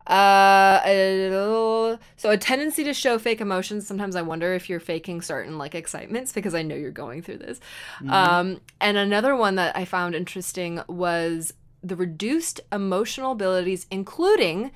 uh 0.08 0.82
a 0.86 2.00
so 2.16 2.30
a 2.30 2.38
tendency 2.38 2.84
to 2.84 2.94
show 2.94 3.20
fake 3.20 3.42
emotions. 3.42 3.86
Sometimes 3.88 4.16
i 4.16 4.22
wonder 4.22 4.54
if 4.54 4.70
you're 4.70 4.80
faking 4.80 5.22
certain 5.22 5.58
like 5.58 5.76
excitements 5.76 6.32
because 6.32 6.56
i 6.56 6.62
know 6.62 6.76
you're 6.76 6.92
going 6.92 7.22
through 7.22 7.38
this. 7.40 7.60
Um 8.08 8.62
and 8.80 8.98
another 8.98 9.36
one 9.36 9.56
that 9.56 9.76
i 9.76 9.86
found 9.86 10.16
interesting 10.16 10.82
was 10.88 11.54
the 11.84 11.96
reduced 11.96 12.62
emotional 12.72 13.34
abilities 13.34 13.86
including 13.92 14.72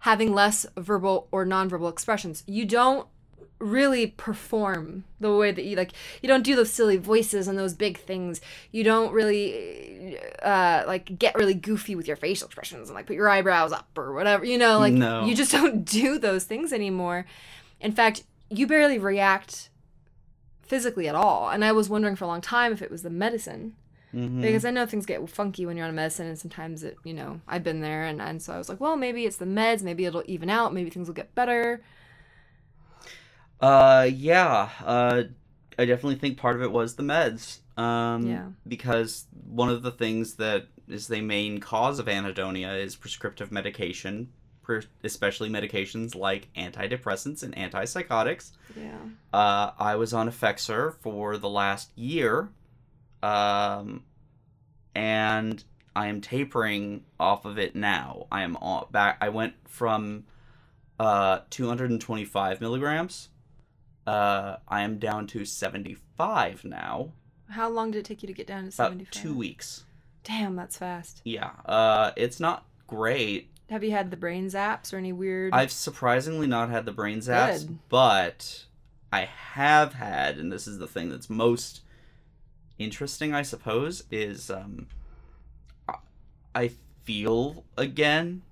having 0.00 0.32
less 0.32 0.66
verbal 0.76 1.26
or 1.32 1.44
nonverbal 1.44 1.90
expressions. 1.90 2.44
You 2.46 2.64
don't 2.64 3.08
really 3.58 4.06
perform 4.08 5.04
the 5.18 5.34
way 5.34 5.50
that 5.50 5.64
you 5.64 5.76
like 5.76 5.92
you 6.20 6.28
don't 6.28 6.42
do 6.42 6.54
those 6.54 6.70
silly 6.70 6.98
voices 6.98 7.48
and 7.48 7.58
those 7.58 7.72
big 7.72 7.96
things 7.98 8.38
you 8.70 8.84
don't 8.84 9.12
really 9.14 10.18
uh 10.42 10.84
like 10.86 11.18
get 11.18 11.34
really 11.34 11.54
goofy 11.54 11.94
with 11.94 12.06
your 12.06 12.16
facial 12.16 12.44
expressions 12.46 12.88
and 12.90 12.94
like 12.94 13.06
put 13.06 13.16
your 13.16 13.28
eyebrows 13.30 13.72
up 13.72 13.88
or 13.96 14.12
whatever 14.12 14.44
you 14.44 14.58
know 14.58 14.78
like 14.78 14.92
No. 14.92 15.24
you 15.24 15.34
just 15.34 15.52
don't 15.58 15.86
do 15.86 16.18
those 16.18 16.44
things 16.44 16.70
anymore 16.70 17.24
in 17.80 17.92
fact 17.92 18.24
you 18.50 18.66
barely 18.66 18.98
react 18.98 19.70
physically 20.62 21.08
at 21.08 21.14
all 21.14 21.48
and 21.48 21.64
i 21.64 21.72
was 21.72 21.88
wondering 21.88 22.14
for 22.16 22.24
a 22.24 22.28
long 22.28 22.40
time 22.42 22.72
if 22.72 22.82
it 22.82 22.90
was 22.90 23.02
the 23.02 23.10
medicine 23.10 23.74
Mhm. 24.14 24.40
because 24.40 24.64
I 24.64 24.70
know 24.70 24.86
things 24.86 25.04
get 25.04 25.28
funky 25.28 25.66
when 25.66 25.76
you're 25.76 25.84
on 25.84 25.90
a 25.90 25.92
medicine, 25.92 26.26
and 26.28 26.38
sometimes 26.38 26.82
it, 26.84 26.96
you 27.04 27.12
know, 27.12 27.40
I've 27.46 27.64
been 27.64 27.80
there, 27.80 28.04
and, 28.04 28.22
and 28.22 28.40
so 28.40 28.54
I 28.54 28.56
was 28.56 28.68
like, 28.68 28.80
well, 28.80 28.96
maybe 28.96 29.26
it's 29.26 29.36
the 29.36 29.44
meds, 29.44 29.82
maybe 29.82 30.06
it'll 30.06 30.22
even 30.26 30.48
out, 30.48 30.72
maybe 30.72 30.88
things 30.88 31.08
will 31.08 31.14
get 31.14 31.34
better. 31.34 31.82
Uh, 33.60 34.08
yeah. 34.12 34.70
Uh, 34.84 35.22
I 35.78 35.84
definitely 35.84 36.16
think 36.16 36.38
part 36.38 36.56
of 36.56 36.62
it 36.62 36.72
was 36.72 36.96
the 36.96 37.02
meds. 37.02 37.58
Um, 37.76 38.26
Yeah. 38.26 38.48
Because 38.66 39.26
one 39.48 39.68
of 39.68 39.82
the 39.82 39.90
things 39.90 40.34
that 40.34 40.66
is 40.88 41.08
the 41.08 41.20
main 41.20 41.58
cause 41.60 41.98
of 41.98 42.06
anhedonia 42.06 42.78
is 42.80 42.96
prescriptive 42.96 43.50
medication, 43.52 44.30
especially 45.04 45.48
medications 45.48 46.14
like 46.14 46.48
antidepressants 46.54 47.42
and 47.42 47.54
antipsychotics. 47.56 48.52
Yeah. 48.76 48.98
Uh, 49.32 49.72
I 49.78 49.96
was 49.96 50.12
on 50.12 50.28
Effexor 50.28 50.94
for 51.00 51.36
the 51.36 51.48
last 51.48 51.90
year, 51.96 52.48
um, 53.22 54.04
and 54.94 55.62
I 55.94 56.06
am 56.06 56.20
tapering 56.20 57.04
off 57.18 57.44
of 57.44 57.58
it 57.58 57.74
now. 57.74 58.26
I 58.30 58.42
am 58.42 58.56
on, 58.56 58.86
back. 58.90 59.18
I 59.20 59.28
went 59.28 59.54
from 59.68 60.24
uh, 60.98 61.40
225 61.50 62.60
milligrams. 62.60 63.28
Uh, 64.06 64.56
I 64.68 64.82
am 64.82 64.98
down 64.98 65.26
to 65.28 65.44
75 65.44 66.64
now. 66.64 67.12
How 67.50 67.68
long 67.68 67.90
did 67.90 68.00
it 68.00 68.04
take 68.04 68.22
you 68.22 68.26
to 68.28 68.32
get 68.32 68.46
down 68.46 68.62
to 68.62 68.68
About 68.68 68.90
75? 68.92 69.10
two 69.10 69.36
weeks. 69.36 69.84
Damn, 70.24 70.56
that's 70.56 70.78
fast. 70.78 71.22
Yeah. 71.24 71.50
Uh, 71.64 72.12
it's 72.16 72.40
not 72.40 72.66
great. 72.86 73.50
Have 73.70 73.82
you 73.82 73.90
had 73.90 74.10
the 74.10 74.16
brain 74.16 74.46
zaps 74.46 74.92
or 74.92 74.96
any 74.98 75.12
weird? 75.12 75.52
I've 75.52 75.72
surprisingly 75.72 76.46
not 76.46 76.70
had 76.70 76.84
the 76.86 76.92
brain 76.92 77.18
zaps, 77.18 77.66
Good. 77.66 77.78
but 77.88 78.64
I 79.12 79.22
have 79.22 79.94
had, 79.94 80.38
and 80.38 80.52
this 80.52 80.66
is 80.68 80.78
the 80.78 80.86
thing 80.86 81.08
that's 81.08 81.28
most 81.30 81.80
interesting, 82.78 83.34
I 83.34 83.42
suppose, 83.42 84.04
is 84.10 84.50
um, 84.50 84.86
I- 86.54 86.70
feel 87.04 87.64
again. 87.76 88.42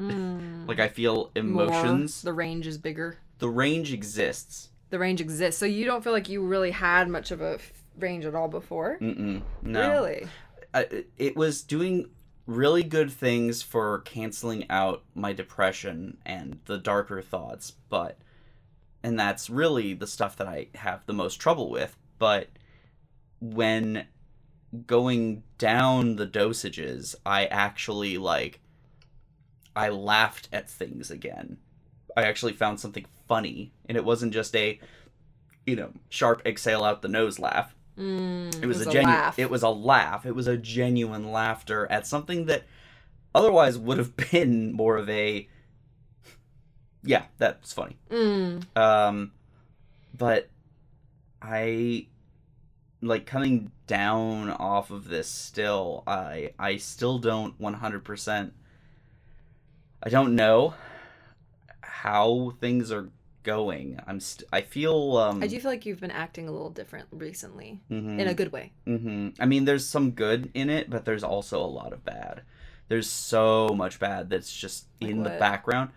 Mm. 0.00 0.48
Like 0.66 0.78
I 0.80 0.88
feel 0.88 1.30
More. 1.36 1.64
emotions. 1.64 2.22
The 2.22 2.32
range 2.32 2.66
is 2.66 2.78
bigger. 2.78 3.18
The 3.40 3.48
range 3.48 3.92
exists. 3.92 4.68
The 4.90 4.98
range 4.98 5.20
exists, 5.20 5.58
so 5.58 5.66
you 5.66 5.84
don't 5.84 6.02
feel 6.02 6.12
like 6.12 6.28
you 6.28 6.44
really 6.44 6.72
had 6.72 7.08
much 7.08 7.30
of 7.30 7.40
a 7.40 7.54
f- 7.54 7.72
range 7.98 8.24
at 8.24 8.34
all 8.34 8.48
before. 8.48 8.98
Mm-mm, 9.00 9.42
no. 9.62 9.90
Really? 9.90 10.26
I, 10.74 11.04
it 11.16 11.36
was 11.36 11.62
doing 11.62 12.10
really 12.46 12.82
good 12.82 13.10
things 13.10 13.62
for 13.62 14.00
canceling 14.00 14.68
out 14.68 15.04
my 15.14 15.32
depression 15.32 16.18
and 16.26 16.58
the 16.64 16.78
darker 16.78 17.22
thoughts, 17.22 17.72
but 17.88 18.18
and 19.02 19.18
that's 19.18 19.48
really 19.48 19.94
the 19.94 20.06
stuff 20.06 20.36
that 20.36 20.46
I 20.46 20.66
have 20.74 21.06
the 21.06 21.12
most 21.12 21.36
trouble 21.36 21.70
with. 21.70 21.96
But 22.18 22.48
when 23.40 24.06
going 24.86 25.42
down 25.58 26.16
the 26.16 26.26
dosages, 26.26 27.14
I 27.24 27.46
actually 27.46 28.18
like 28.18 28.60
I 29.74 29.88
laughed 29.88 30.48
at 30.52 30.68
things 30.68 31.10
again. 31.10 31.58
I 32.20 32.28
actually 32.28 32.52
found 32.52 32.80
something 32.80 33.06
funny, 33.26 33.72
and 33.88 33.96
it 33.96 34.04
wasn't 34.04 34.32
just 34.32 34.54
a 34.56 34.78
you 35.66 35.76
know 35.76 35.90
sharp 36.08 36.42
exhale 36.46 36.84
out 36.84 37.02
the 37.02 37.08
nose 37.08 37.38
laugh. 37.38 37.74
Mm, 37.98 38.62
it 38.62 38.66
was, 38.66 38.80
a, 38.80 38.84
genuine 38.84 39.06
laugh. 39.06 39.38
it 39.38 39.50
was 39.50 39.62
a 39.62 39.68
laugh. 39.68 40.24
It 40.24 40.34
was 40.34 40.46
a 40.46 40.56
genuine 40.56 41.32
laughter 41.32 41.86
at 41.90 42.06
something 42.06 42.46
that 42.46 42.64
otherwise 43.34 43.76
would 43.76 43.98
have 43.98 44.16
been 44.30 44.72
more 44.72 44.96
of 44.96 45.08
a 45.08 45.48
yeah 47.02 47.24
that's 47.38 47.72
funny. 47.72 47.96
Mm, 48.10 48.64
um 48.76 49.32
but 50.16 50.48
i 51.40 52.06
like 53.00 53.24
coming 53.24 53.72
down 53.86 54.50
off 54.50 54.90
of 54.90 55.08
this 55.08 55.28
still 55.28 56.02
i 56.06 56.52
i 56.58 56.76
still 56.76 57.18
don't 57.18 57.58
100% 57.58 58.50
i 60.02 60.08
don't 60.10 60.34
know 60.34 60.74
how 62.02 62.52
things 62.60 62.90
are 62.90 63.08
going 63.42 63.98
i'm 64.06 64.20
st- 64.20 64.48
i 64.52 64.60
feel 64.60 65.16
um 65.16 65.42
I 65.42 65.46
do 65.46 65.58
feel 65.60 65.70
like 65.70 65.84
you've 65.86 66.00
been 66.00 66.10
acting 66.10 66.48
a 66.48 66.52
little 66.52 66.70
different 66.70 67.08
recently, 67.10 67.80
mhm. 67.90 68.18
in 68.20 68.26
a 68.28 68.34
good 68.34 68.52
way. 68.52 68.72
hmm 68.86 69.28
I 69.38 69.46
mean, 69.46 69.64
there's 69.64 69.86
some 69.86 70.10
good 70.12 70.50
in 70.54 70.68
it, 70.70 70.88
but 70.90 71.04
there's 71.04 71.24
also 71.24 71.58
a 71.60 71.72
lot 71.80 71.92
of 71.92 72.04
bad. 72.04 72.42
There's 72.88 73.08
so 73.08 73.68
much 73.74 73.98
bad 73.98 74.28
that's 74.30 74.54
just 74.54 74.86
Like 75.00 75.10
in 75.10 75.22
the 75.22 75.30
background. 75.30 75.90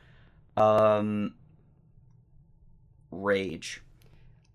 Um, 0.56 1.34
rage. 3.12 3.82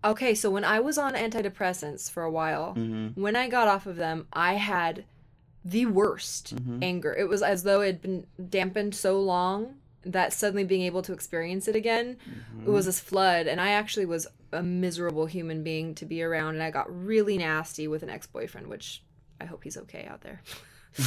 Okay, 0.03 0.33
so 0.33 0.49
when 0.49 0.63
I 0.63 0.79
was 0.79 0.97
on 0.97 1.13
antidepressants 1.13 2.09
for 2.09 2.23
a 2.23 2.31
while, 2.31 2.73
hmm 2.73 3.07
when 3.15 3.35
I 3.35 3.47
got 3.49 3.67
off 3.67 3.85
of 3.85 3.95
them, 3.97 4.27
I 4.33 4.53
had 4.55 5.03
the 5.65 5.85
worst 5.87 6.55
Mhm. 6.55 6.83
anger. 6.83 7.13
It 7.13 7.27
was 7.27 7.41
as 7.43 7.63
though 7.63 7.81
it 7.81 7.87
had 7.87 8.01
been 8.01 8.27
dampened 8.49 8.95
so 8.95 9.19
long 9.21 9.75
that 10.03 10.31
suddenly 10.33 10.63
being 10.63 10.81
able 10.83 11.01
to 11.03 11.13
experience 11.13 11.67
it 11.67 11.75
again, 11.75 12.17
it 12.65 12.69
was 12.69 12.85
this 12.85 12.99
flood. 12.99 13.47
And 13.47 13.59
I 13.59 13.71
actually 13.71 14.05
was 14.05 14.27
a 14.51 14.63
miserable 14.63 15.25
human 15.25 15.61
being 15.63 15.93
to 15.95 16.05
be 16.05 16.23
around. 16.23 16.55
And 16.55 16.63
I 16.63 16.71
got 16.71 16.87
really 17.05 17.37
nasty 17.37 17.87
with 17.87 18.01
an 18.03 18.09
ex 18.09 18.25
boyfriend, 18.27 18.67
which 18.67 19.03
I 19.41 19.45
hope 19.45 19.63
he's 19.63 19.77
okay 19.77 20.05
out 20.09 20.21
there. 20.21 20.41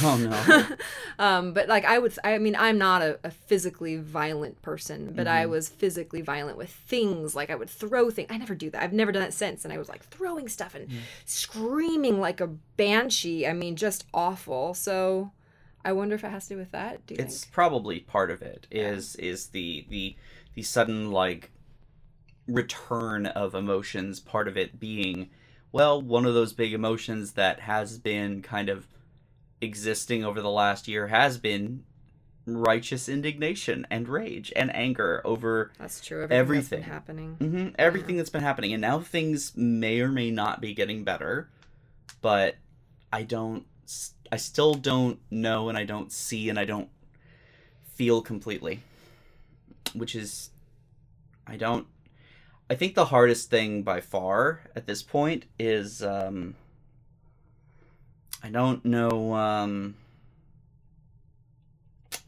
Oh 0.01 0.15
no. 0.17 0.75
um, 1.19 1.53
but 1.53 1.67
like 1.67 1.83
I 1.83 1.99
would, 1.99 2.17
I 2.23 2.37
mean, 2.37 2.55
I'm 2.55 2.77
not 2.77 3.01
a, 3.01 3.19
a 3.25 3.29
physically 3.31 3.97
violent 3.97 4.61
person, 4.61 5.11
but 5.13 5.27
I 5.27 5.43
Mhm. 5.45 5.49
was 5.49 5.67
physically 5.67 6.21
violent 6.21 6.57
with 6.57 6.69
things. 6.69 7.35
Like 7.35 7.49
I 7.49 7.55
would 7.55 7.69
throw 7.69 8.09
things. 8.09 8.29
I 8.31 8.37
never 8.37 8.55
do 8.55 8.69
that. 8.69 8.81
I've 8.81 8.93
never 8.93 9.11
done 9.11 9.23
that 9.23 9.33
since. 9.33 9.65
And 9.65 9.73
I 9.73 9.77
was 9.77 9.89
like 9.89 10.03
throwing 10.05 10.47
stuff 10.47 10.73
and 10.73 10.87
screaming 11.25 12.19
like 12.21 12.39
a 12.39 12.47
banshee. 12.77 13.45
I 13.45 13.53
mean, 13.53 13.75
just 13.75 14.05
awful. 14.13 14.73
So 14.73 15.31
I 15.85 15.91
wonder 15.93 16.15
if 16.15 16.23
it 16.23 16.29
has 16.29 16.47
to 16.47 16.53
do 16.55 16.59
with 16.59 16.71
that. 16.71 17.05
Do 17.07 17.15
you 17.15 17.19
it's 17.21 17.43
think? 17.43 17.53
probably 17.53 17.99
part 17.99 18.31
of 18.31 18.41
it. 18.41 18.67
Is 18.71 19.15
is 19.17 19.47
the 19.47 19.85
the 19.89 20.15
the 20.55 20.63
sudden 20.63 21.11
like 21.11 21.51
return 22.47 23.25
of 23.25 23.55
emotions. 23.55 24.19
Part 24.19 24.47
of 24.47 24.57
it 24.57 24.79
being, 24.79 25.29
well, 25.71 26.01
one 26.01 26.25
of 26.25 26.33
those 26.33 26.53
big 26.53 26.73
emotions 26.73 27.33
that 27.33 27.61
has 27.61 27.97
been 27.97 28.41
kind 28.41 28.69
of 28.69 28.87
existing 29.61 30.23
over 30.25 30.41
the 30.41 30.49
last 30.51 30.87
year 30.87 31.07
has 31.07 31.37
been 31.37 31.83
righteous 32.45 33.07
indignation 33.07 33.87
and 33.89 34.09
rage 34.09 34.51
and 34.57 34.75
anger 34.75 35.21
over 35.23 35.71
That's 35.79 36.01
true. 36.05 36.27
Everything, 36.29 36.35
that's 36.35 36.69
been 36.69 36.79
everything. 36.79 36.83
happening. 36.83 37.35
hmm 37.39 37.67
everything 37.79 38.17
that's 38.17 38.29
been 38.29 38.43
happening. 38.43 38.73
And 38.73 38.81
now 38.81 38.99
things 38.99 39.53
may 39.55 40.01
or 40.01 40.09
may 40.09 40.29
not 40.29 40.59
be 40.59 40.73
getting 40.73 41.05
better, 41.05 41.49
but 42.21 42.55
I 43.13 43.23
don't 43.23 43.65
I 44.31 44.37
still 44.37 44.73
don't 44.73 45.19
know 45.29 45.69
and 45.69 45.77
I 45.77 45.83
don't 45.83 46.11
see 46.11 46.49
and 46.49 46.57
I 46.59 46.65
don't 46.65 46.89
feel 47.95 48.21
completely. 48.21 48.81
Which 49.93 50.15
is 50.15 50.49
I 51.45 51.57
don't 51.57 51.87
I 52.69 52.75
think 52.75 52.95
the 52.95 53.05
hardest 53.05 53.49
thing 53.49 53.83
by 53.83 54.01
far 54.01 54.61
at 54.75 54.87
this 54.87 55.03
point 55.03 55.45
is 55.59 56.01
um 56.01 56.55
I 58.41 58.49
don't 58.49 58.83
know 58.83 59.33
um 59.33 59.95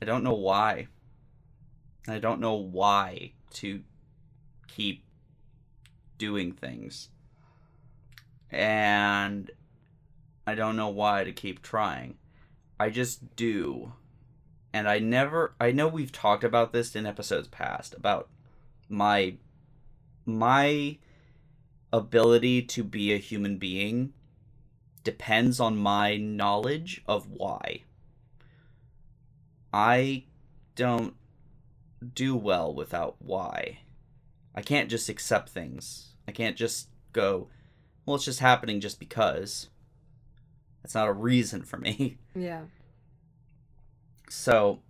I 0.01 0.05
don't 0.05 0.23
know 0.23 0.33
why. 0.33 0.87
I 2.07 2.19
don't 2.19 2.39
know 2.39 2.55
why 2.55 3.31
to 3.53 3.81
keep 4.67 5.03
doing 6.17 6.51
things. 6.51 7.09
And 8.51 9.49
I 10.47 10.55
don't 10.55 10.75
know 10.75 10.89
why 10.89 11.23
to 11.23 11.31
keep 11.31 11.61
trying. 11.61 12.17
I 12.79 12.89
just 12.89 13.35
do. 13.35 13.93
And 14.73 14.87
I 14.87 14.99
never 14.99 15.55
I 15.59 15.71
know 15.71 15.87
we've 15.87 16.11
talked 16.11 16.43
about 16.43 16.73
this 16.73 16.95
in 16.95 17.05
episodes 17.05 17.47
past 17.47 17.93
about 17.93 18.29
my 18.89 19.37
my 20.25 20.97
ability 21.93 22.61
to 22.61 22.83
be 22.83 23.13
a 23.13 23.17
human 23.17 23.57
being 23.57 24.13
depends 25.03 25.59
on 25.59 25.77
my 25.77 26.17
knowledge 26.17 27.01
of 27.07 27.27
why. 27.29 27.83
I 29.71 30.25
don't 30.75 31.15
do 32.13 32.35
well 32.35 32.73
without 32.73 33.15
why. 33.19 33.79
I 34.53 34.61
can't 34.61 34.89
just 34.89 35.09
accept 35.09 35.49
things. 35.49 36.15
I 36.27 36.31
can't 36.31 36.57
just 36.57 36.89
go, 37.13 37.49
well, 38.05 38.15
it's 38.15 38.25
just 38.25 38.39
happening 38.39 38.81
just 38.81 38.99
because. 38.99 39.69
That's 40.85 40.93
not 40.93 41.07
a 41.07 41.13
reason 41.13 41.63
for 41.63 41.77
me. 41.77 42.19
Yeah. 42.35 42.65
So, 44.29 44.81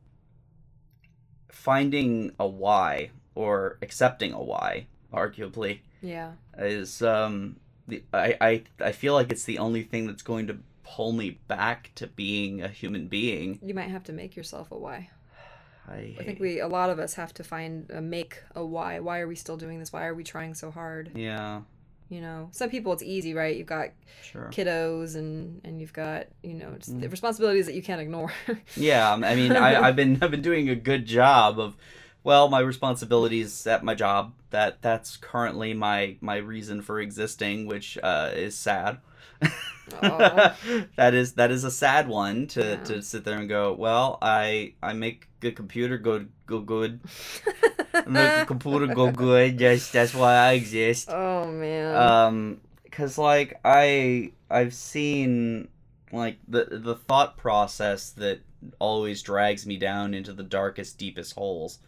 finding 1.47 2.33
a 2.37 2.45
why 2.45 3.11
or 3.33 3.77
accepting 3.81 4.33
a 4.33 4.41
why, 4.43 4.87
arguably, 5.13 5.79
Yeah. 6.01 6.31
is 6.57 7.01
um 7.01 7.57
the 7.87 8.03
I, 8.13 8.35
I 8.41 8.63
I 8.81 8.91
feel 8.91 9.13
like 9.13 9.31
it's 9.31 9.45
the 9.45 9.57
only 9.59 9.83
thing 9.83 10.05
that's 10.07 10.23
going 10.23 10.47
to 10.47 10.57
pull 10.83 11.13
me 11.13 11.39
back 11.47 11.91
to 11.95 12.07
being 12.07 12.61
a 12.61 12.67
human 12.67 13.07
being. 13.07 13.59
You 13.63 13.73
might 13.73 13.89
have 13.89 14.03
to 14.05 14.13
make 14.13 14.35
yourself 14.35 14.71
a 14.71 14.77
why. 14.77 15.09
I, 15.87 16.15
I 16.19 16.23
think 16.23 16.39
we, 16.41 16.59
a 16.59 16.67
lot 16.67 16.89
of 16.89 16.99
us 16.99 17.13
have 17.13 17.33
to 17.35 17.43
find, 17.43 17.89
uh, 17.93 18.01
make 18.01 18.41
a 18.55 18.65
why. 18.65 18.99
Why 18.99 19.19
are 19.19 19.27
we 19.27 19.35
still 19.35 19.55
doing 19.55 19.79
this? 19.79 19.93
Why 19.93 20.05
are 20.07 20.15
we 20.15 20.23
trying 20.25 20.55
so 20.55 20.71
hard? 20.71 21.11
yeah, 21.15 21.61
You 22.09 22.21
know, 22.21 22.49
some 22.51 22.69
people 22.69 22.93
it's 22.93 23.01
easy, 23.01 23.33
right? 23.33 23.55
You've 23.57 23.65
got 23.67 23.89
sure. 24.21 24.49
kiddos 24.53 25.15
and 25.15 25.59
and 25.63 25.81
you've 25.81 25.93
got 25.93 26.27
you 26.43 26.53
know 26.53 26.73
just 26.77 26.95
Mm. 26.95 27.01
the 27.01 27.09
responsibilities 27.09 27.65
that 27.65 27.73
you 27.75 27.81
can't 27.81 27.99
ignore. 28.01 28.31
Yeah, 28.77 29.11
um, 29.13 29.23
I 29.23 29.33
mean, 29.35 29.51
I, 29.53 29.81
I've 29.81 29.95
been 29.95 30.19
I've 30.21 30.29
been 30.31 30.43
doing 30.43 30.69
a 30.69 30.75
good 30.75 31.05
job 31.07 31.59
of, 31.59 31.75
well, 32.23 32.47
my 32.49 32.59
responsibilities 32.59 33.65
at 33.65 33.83
my 33.83 33.95
job. 33.95 34.33
That 34.51 34.81
that's 34.83 35.17
currently 35.17 35.73
my 35.73 36.17
my 36.21 36.37
reason 36.37 36.81
for 36.83 36.99
existing, 36.99 37.65
which 37.65 37.97
uh, 38.03 38.29
is 38.35 38.55
sad. 38.55 38.99
That 39.91 41.13
is 41.13 41.33
that 41.33 41.51
is 41.51 41.63
a 41.63 41.71
sad 41.71 42.07
one 42.07 42.47
to, 42.47 42.61
Yeah. 42.61 42.83
to 42.85 43.01
sit 43.01 43.23
there 43.23 43.37
and 43.37 43.47
go. 43.49 43.73
Well, 43.73 44.17
I 44.21 44.73
I 44.81 44.93
make 44.93 45.27
the 45.41 45.51
computer 45.51 45.97
go 45.97 46.25
go 46.45 46.59
good. 46.61 47.01
Make 48.07 48.39
the 48.39 48.45
computer 48.47 48.87
go 48.87 49.11
good. 49.11 49.57
That's 49.57 49.91
that's 49.91 50.13
why 50.13 50.33
I 50.35 50.51
exist. 50.53 51.09
oh 51.11 51.51
man. 51.51 51.95
Um, 51.95 52.61
cause 52.91 53.17
like 53.17 53.59
I 53.65 54.31
I've 54.49 54.73
seen 54.73 55.67
like 56.11 56.37
the 56.47 56.65
the 56.71 56.95
thought 56.95 57.37
process 57.37 58.11
that 58.11 58.39
always 58.79 59.21
drags 59.21 59.65
me 59.65 59.77
down 59.77 60.13
into 60.13 60.33
the 60.33 60.43
darkest, 60.43 60.97
deepest 60.97 61.35
holes 61.35 61.79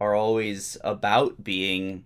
are 0.00 0.14
always 0.14 0.76
about 0.82 1.42
being 1.44 2.04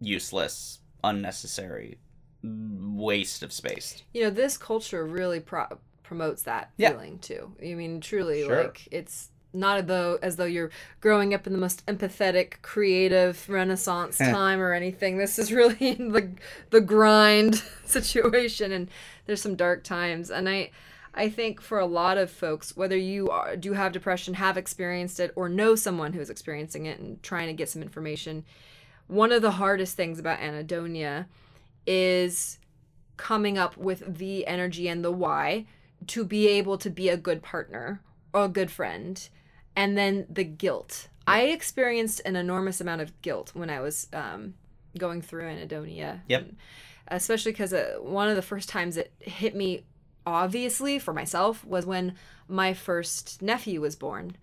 useless, 0.00 0.80
unnecessary, 1.04 1.98
waste 2.42 3.42
of 3.42 3.52
space. 3.52 4.02
you 4.14 4.22
know, 4.22 4.30
this 4.30 4.56
culture 4.56 5.06
really 5.06 5.40
pro- 5.40 5.78
promotes 6.02 6.42
that 6.44 6.70
Yeah. 6.76 6.90
feeling 6.90 7.18
too. 7.18 7.54
I 7.62 7.74
mean, 7.74 8.00
truly, 8.00 8.42
Sure. 8.44 8.64
like 8.64 8.88
it's 8.90 9.30
not 9.52 9.86
though 9.86 10.18
as 10.22 10.36
though 10.36 10.44
you're 10.44 10.70
growing 11.00 11.34
up 11.34 11.46
in 11.46 11.52
the 11.52 11.58
most 11.58 11.84
empathetic, 11.86 12.62
creative 12.62 13.48
Renaissance 13.48 14.18
time 14.18 14.60
or 14.60 14.72
anything. 14.72 15.18
This 15.18 15.38
is 15.38 15.52
really 15.52 15.94
the 15.94 16.30
the 16.70 16.80
grind 16.80 17.62
situation, 17.84 18.72
and 18.72 18.88
there's 19.26 19.42
some 19.42 19.56
dark 19.56 19.84
times. 19.84 20.30
And 20.30 20.48
I, 20.48 20.70
I 21.14 21.28
think 21.28 21.60
for 21.60 21.78
a 21.78 21.86
lot 21.86 22.18
of 22.18 22.30
folks, 22.30 22.76
whether 22.76 22.96
you 22.96 23.30
are, 23.30 23.56
do 23.56 23.72
have 23.72 23.92
depression, 23.92 24.34
have 24.34 24.56
experienced 24.56 25.20
it, 25.20 25.32
or 25.34 25.48
know 25.48 25.74
someone 25.74 26.12
who's 26.12 26.30
experiencing 26.30 26.86
it 26.86 27.00
and 27.00 27.22
trying 27.22 27.48
to 27.48 27.52
get 27.52 27.68
some 27.68 27.82
information, 27.82 28.44
one 29.08 29.32
of 29.32 29.42
the 29.42 29.52
hardest 29.52 29.96
things 29.96 30.18
about 30.18 30.38
anhedonia 30.38 31.26
is 31.86 32.58
coming 33.16 33.58
up 33.58 33.76
with 33.76 34.18
the 34.18 34.46
energy 34.46 34.88
and 34.88 35.04
the 35.04 35.10
why 35.12 35.66
to 36.06 36.24
be 36.24 36.48
able 36.48 36.78
to 36.78 36.88
be 36.88 37.08
a 37.08 37.16
good 37.16 37.42
partner 37.42 38.00
or 38.32 38.44
a 38.44 38.48
good 38.48 38.70
friend 38.70 39.28
and 39.76 39.96
then 39.96 40.26
the 40.28 40.44
guilt 40.44 41.08
i 41.26 41.42
experienced 41.42 42.20
an 42.24 42.36
enormous 42.36 42.80
amount 42.80 43.00
of 43.00 43.20
guilt 43.22 43.50
when 43.54 43.70
i 43.70 43.80
was 43.80 44.08
um, 44.12 44.54
going 44.98 45.22
through 45.22 45.42
anhedonia 45.44 46.20
Yep. 46.28 46.40
And 46.42 46.56
especially 47.08 47.52
because 47.52 47.72
uh, 47.72 47.96
one 48.00 48.28
of 48.28 48.36
the 48.36 48.42
first 48.42 48.68
times 48.68 48.96
it 48.96 49.12
hit 49.18 49.54
me 49.54 49.84
obviously 50.26 50.98
for 50.98 51.12
myself 51.12 51.64
was 51.64 51.84
when 51.86 52.14
my 52.48 52.74
first 52.74 53.42
nephew 53.42 53.80
was 53.80 53.96
born 53.96 54.36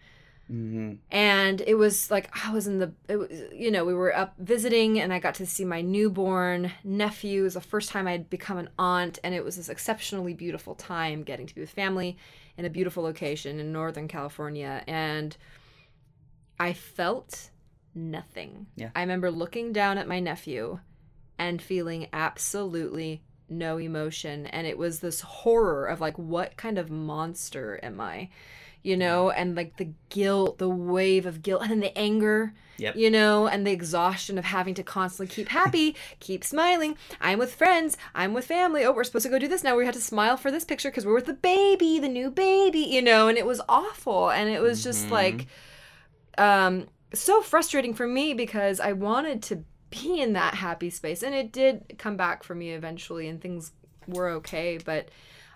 Mm-hmm. 0.49 0.93
and 1.11 1.59
it 1.67 1.75
was 1.75 2.09
like 2.09 2.29
I 2.45 2.53
was 2.53 2.67
in 2.67 2.79
the, 2.79 2.93
it 3.09 3.17
was, 3.17 3.29
you 3.51 3.69
know, 3.69 3.83
we 3.83 3.93
were 3.93 4.15
up 4.15 4.33
visiting, 4.39 4.97
and 4.97 5.11
I 5.11 5.19
got 5.19 5.35
to 5.35 5.45
see 5.45 5.65
my 5.65 5.81
newborn 5.81 6.71
nephew. 6.85 7.41
It 7.41 7.43
was 7.43 7.53
the 7.55 7.59
first 7.59 7.89
time 7.89 8.07
I'd 8.07 8.29
become 8.29 8.57
an 8.57 8.69
aunt, 8.79 9.19
and 9.25 9.35
it 9.35 9.43
was 9.43 9.57
this 9.57 9.67
exceptionally 9.67 10.33
beautiful 10.33 10.73
time 10.73 11.23
getting 11.23 11.47
to 11.47 11.53
be 11.53 11.59
with 11.59 11.69
family 11.71 12.15
in 12.57 12.65
a 12.65 12.69
beautiful 12.69 13.03
location 13.03 13.59
in 13.59 13.71
Northern 13.71 14.07
California, 14.07 14.83
and 14.87 15.37
I 16.59 16.73
felt 16.73 17.51
nothing. 17.93 18.67
Yeah. 18.75 18.89
I 18.95 19.01
remember 19.01 19.29
looking 19.31 19.71
down 19.73 19.97
at 19.97 20.07
my 20.07 20.19
nephew 20.19 20.79
and 21.37 21.61
feeling 21.61 22.07
absolutely 22.13 23.21
no 23.49 23.77
emotion, 23.77 24.47
and 24.47 24.65
it 24.67 24.77
was 24.77 24.99
this 24.99 25.21
horror 25.21 25.85
of 25.85 26.01
like, 26.01 26.17
what 26.17 26.57
kind 26.57 26.77
of 26.77 26.89
monster 26.89 27.79
am 27.83 28.01
I? 28.01 28.29
You 28.87 28.95
know, 28.97 29.29
and 29.29 29.55
like 29.55 29.75
the 29.77 29.89
guilt, 30.09 30.57
the 30.57 30.69
wave 30.69 31.25
of 31.25 31.41
guilt, 31.41 31.61
and 31.63 31.69
then 31.71 31.79
the 31.81 31.97
anger, 31.97 32.53
Yep. 32.79 32.95
you 32.95 33.09
know, 33.11 33.47
and 33.47 33.65
the 33.65 33.71
exhaustion 33.71 34.37
of 34.37 34.45
having 34.45 34.75
to 34.75 34.83
constantly 34.83 35.33
keep 35.35 35.49
happy, 35.49 35.95
keep 36.19 36.43
smiling. 36.43 36.95
I'm 37.19 37.39
with 37.39 37.53
friends, 37.55 37.97
I'm 38.15 38.33
with 38.33 38.45
family. 38.45 38.85
Oh, 38.85 38.91
we're 38.93 39.03
supposed 39.03 39.25
to 39.25 39.31
go 39.31 39.39
do 39.39 39.47
this 39.47 39.63
now. 39.63 39.75
We 39.75 39.85
had 39.85 39.95
to 39.95 40.01
smile 40.01 40.37
for 40.37 40.51
this 40.51 40.63
picture 40.63 40.89
because 40.89 41.05
we're 41.05 41.15
with 41.15 41.25
the 41.25 41.33
baby, 41.33 41.99
the 41.99 42.07
new 42.07 42.29
baby, 42.31 42.79
you 42.79 43.01
know, 43.01 43.27
and 43.27 43.37
it 43.37 43.45
was 43.45 43.61
awful. 43.67 44.29
And 44.29 44.47
it 44.49 44.61
was 44.61 44.83
just 44.83 45.07
Mhm. 45.07 45.11
like, 45.11 45.47
um, 46.37 46.87
so 47.13 47.41
frustrating 47.41 47.93
for 47.93 48.07
me 48.07 48.33
because 48.33 48.79
I 48.79 48.93
wanted 48.93 49.41
to 49.43 49.63
be 49.89 50.21
in 50.21 50.33
that 50.33 50.53
happy 50.55 50.89
space, 50.89 51.23
and 51.23 51.33
it 51.33 51.51
did 51.51 51.95
come 51.97 52.17
back 52.17 52.43
for 52.43 52.53
me 52.53 52.71
eventually, 52.71 53.27
and 53.27 53.41
things 53.41 53.71
were 54.07 54.29
okay, 54.29 54.77
but. 54.83 55.09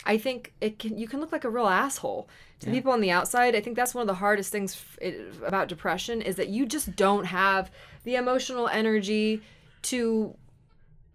I 0.06 0.18
think 0.18 0.54
it 0.62 0.80
can. 0.80 0.98
You 0.98 1.08
can 1.08 1.20
look 1.20 1.32
like 1.32 1.44
a 1.44 1.50
real 1.50 1.68
asshole 1.68 2.28
to 2.60 2.68
Yeah. 2.68 2.74
people 2.74 2.92
on 2.92 3.02
the 3.02 3.12
outside. 3.12 3.56
I 3.56 3.62
think 3.62 3.76
that's 3.76 3.94
one 3.94 4.02
of 4.02 4.08
the 4.08 4.16
hardest 4.16 4.52
things 4.52 4.74
f- 4.76 4.98
it, 5.02 5.34
about 5.46 5.68
depression 5.68 6.22
is 6.22 6.36
that 6.38 6.50
you 6.50 6.66
just 6.66 6.96
don't 6.96 7.26
have 7.26 7.70
the 8.04 8.16
emotional 8.16 8.68
energy 8.68 9.42
to 9.84 10.36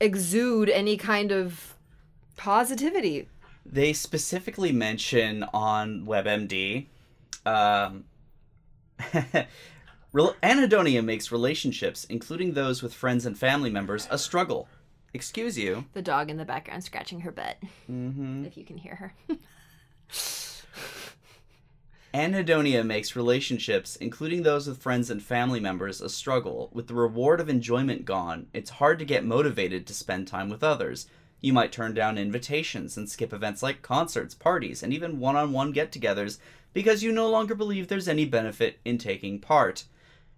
exude 0.01 0.68
any 0.68 0.96
kind 0.96 1.33
of 1.33 1.75
positivity. 2.37 3.29
They 3.64 3.92
specifically 3.92 4.70
mention 4.70 5.42
on 5.53 6.07
WebMD, 6.07 6.87
um, 7.44 8.05
anhedonia 10.14 11.05
makes 11.05 11.33
relationships, 11.33 12.05
including 12.05 12.53
those 12.55 12.83
with 12.83 12.94
friends 12.94 13.27
and 13.27 13.37
family 13.37 13.70
members, 13.70 14.07
a 14.11 14.18
struggle. 14.18 14.68
Excuse 15.14 15.57
you. 15.59 15.85
The 15.95 16.03
dog 16.03 16.31
in 16.31 16.37
the 16.37 16.45
background 16.45 16.85
scratching 16.85 17.21
her 17.21 17.33
butt, 17.33 17.57
Mm-hmm. 17.90 18.45
if 18.45 18.57
you 18.57 18.64
can 18.64 18.77
hear 18.77 18.95
her. 18.97 19.14
Anhedonia 22.14 22.85
makes 22.85 23.14
relationships, 23.16 23.97
including 23.97 24.42
those 24.42 24.66
with 24.66 24.81
friends 24.81 25.11
and 25.11 25.23
family 25.23 25.61
members, 25.61 26.01
a 26.01 26.09
struggle. 26.09 26.71
With 26.73 26.87
the 26.87 26.95
reward 26.95 27.40
of 27.40 27.49
enjoyment 27.51 28.05
gone, 28.07 28.47
it's 28.55 28.71
hard 28.71 28.99
to 29.01 29.05
get 29.05 29.25
motivated 29.25 29.87
to 29.87 29.95
spend 29.95 30.27
time 30.27 30.49
with 30.49 30.62
others. 30.64 31.09
You 31.42 31.53
might 31.53 31.73
turn 31.73 31.92
down 31.92 32.16
invitations 32.16 32.97
and 32.97 33.09
skip 33.09 33.35
events 33.35 33.62
like 33.62 33.83
concerts, 33.83 34.35
parties, 34.35 34.83
and 34.83 34.95
even 34.95 35.21
one 35.21 35.37
on 35.37 35.53
one 35.53 35.73
get 35.73 35.92
togethers 35.92 36.38
because 36.73 37.03
you 37.03 37.12
no 37.12 37.29
longer 37.29 37.55
believe 37.55 37.88
there's 37.88 38.09
any 38.09 38.25
benefit 38.25 38.79
in 38.85 38.97
taking 38.97 39.38
part. 39.38 39.85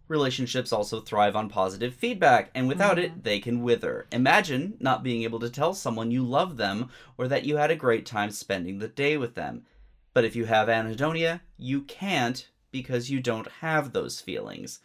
Relationships 0.09 0.73
also 0.73 1.01
thrive 1.01 1.37
on 1.37 1.49
positive 1.49 1.95
feedback, 1.95 2.51
and 2.55 2.67
without 2.67 2.99
it, 2.99 3.25
they 3.25 3.39
can 3.41 3.63
wither. 3.63 4.07
Imagine 4.11 4.77
not 4.81 5.03
being 5.03 5.23
able 5.23 5.39
to 5.41 5.51
tell 5.51 5.75
someone 5.75 6.11
you 6.11 6.25
love 6.25 6.57
them 6.57 6.91
or 7.17 7.29
that 7.29 7.45
you 7.45 7.57
had 7.57 7.71
a 7.71 7.77
great 7.77 8.07
time 8.07 8.31
spending 8.31 8.79
the 8.79 8.89
day 8.89 9.17
with 9.17 9.35
them. 9.35 9.65
But 10.15 10.25
if 10.25 10.35
you 10.35 10.47
have 10.47 10.69
anhedonia, 10.69 11.41
you 11.57 11.83
can't 11.83 12.49
because 12.71 13.11
you 13.11 13.21
don't 13.21 13.49
have 13.61 13.93
those 13.93 14.21
feelings. 14.21 14.81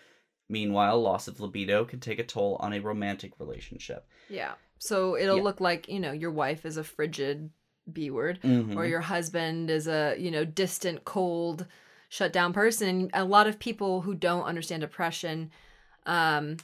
Meanwhile, 0.50 1.02
loss 1.02 1.28
of 1.28 1.40
libido 1.40 1.86
can 1.86 2.00
take 2.00 2.20
a 2.20 2.24
toll 2.24 2.58
on 2.60 2.74
a 2.74 2.80
romantic 2.80 3.40
relationship. 3.40 4.06
Yeah. 4.30 4.54
So 4.78 5.16
it'll 5.18 5.38
Yeah. 5.38 5.44
look 5.44 5.62
like, 5.62 5.88
you 5.88 6.00
know, 6.00 6.12
your 6.12 6.32
wife 6.32 6.66
is 6.66 6.78
a 6.78 6.84
frigid 6.84 7.50
B 7.92 8.10
word 8.10 8.40
Mhm. 8.44 8.76
or 8.78 8.86
your 8.86 9.02
husband 9.02 9.70
is 9.70 9.88
a, 9.88 10.16
you 10.18 10.32
know, 10.32 10.46
distant, 10.46 11.06
cold, 11.06 11.66
shut 12.14 12.32
down 12.32 12.54
person. 12.54 12.88
And 12.88 13.10
a 13.16 13.26
lot 13.26 13.48
of 13.48 13.58
people 13.58 14.02
who 14.02 14.14
don't 14.14 14.44
understand 14.44 14.82
depression 14.82 15.50
um 16.06 16.58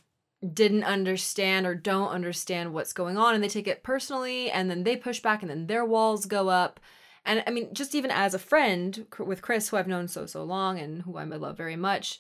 didn't 0.54 0.84
understand 0.84 1.66
or 1.66 1.76
don't 1.76 2.10
understand 2.10 2.74
what's 2.74 2.94
going 2.94 3.18
on 3.18 3.34
and 3.36 3.44
they 3.44 3.50
take 3.50 3.68
it 3.68 3.84
personally 3.84 4.50
and 4.52 4.70
then 4.70 4.84
they 4.84 4.96
push 4.96 5.20
back 5.20 5.42
and 5.42 5.50
then 5.50 5.68
their 5.68 5.84
walls 5.84 6.26
go 6.26 6.48
up. 6.50 6.80
And 7.26 7.44
I 7.46 7.52
mean, 7.52 7.74
just 7.74 7.94
even 7.96 8.12
as 8.12 8.34
a 8.34 8.40
friend 8.40 9.06
with 9.18 9.42
Chris, 9.42 9.68
who 9.68 9.78
I've 9.78 9.88
known 9.88 10.08
so, 10.08 10.26
so 10.26 10.44
long 10.44 10.80
and 10.80 11.02
who 11.02 11.18
I 11.18 11.26
love 11.26 11.58
very 11.58 11.76
much, 11.76 12.20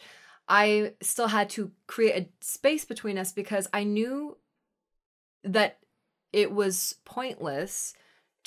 I 0.50 0.94
still 1.02 1.30
had 1.30 1.50
to 1.52 1.72
create 1.88 2.24
a 2.24 2.46
space 2.46 2.84
between 2.84 3.18
us 3.18 3.32
because 3.32 3.70
I 3.72 3.84
knew 3.86 4.38
that 5.44 5.78
it 6.34 6.52
was 6.52 6.96
pointless 7.06 7.94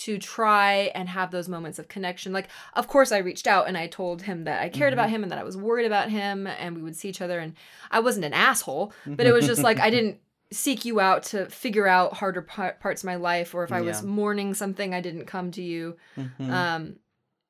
to 0.04 0.18
try 0.18 0.90
and 0.94 1.08
have 1.08 1.30
those 1.30 1.48
moments 1.48 1.78
of 1.78 1.88
connection. 1.88 2.32
Like, 2.32 2.48
of 2.74 2.88
course, 2.88 3.12
I 3.12 3.18
reached 3.18 3.46
out 3.46 3.68
and 3.68 3.76
I 3.76 3.86
told 3.86 4.22
him 4.22 4.44
that 4.44 4.62
I 4.62 4.68
cared 4.68 4.92
about 4.92 5.10
him 5.10 5.22
and 5.22 5.30
that 5.32 5.38
I 5.38 5.44
was 5.44 5.56
worried 5.56 5.86
about 5.86 6.10
him 6.10 6.46
and 6.46 6.76
we 6.76 6.82
would 6.82 6.96
see 6.96 7.08
each 7.08 7.20
other. 7.20 7.38
And 7.38 7.54
I 7.90 8.00
wasn't 8.00 8.24
an 8.24 8.32
asshole, 8.32 8.92
but 9.06 9.26
it 9.26 9.32
was 9.32 9.46
just 9.46 9.62
like 9.62 9.78
I 9.80 9.90
didn't 9.96 10.18
seek 10.50 10.84
you 10.84 11.00
out 11.00 11.22
to 11.24 11.46
figure 11.46 11.86
out 11.86 12.12
harder 12.14 12.42
par- 12.42 12.76
parts 12.80 13.02
of 13.02 13.06
my 13.06 13.16
life 13.16 13.54
or 13.54 13.64
if 13.64 13.72
I 13.72 13.80
was 13.80 14.02
mourning 14.02 14.54
something, 14.54 14.92
I 14.92 15.00
didn't 15.00 15.26
come 15.26 15.50
to 15.52 15.62
you. 15.62 15.96
Mhm. 16.18 16.50
Um, 16.50 16.96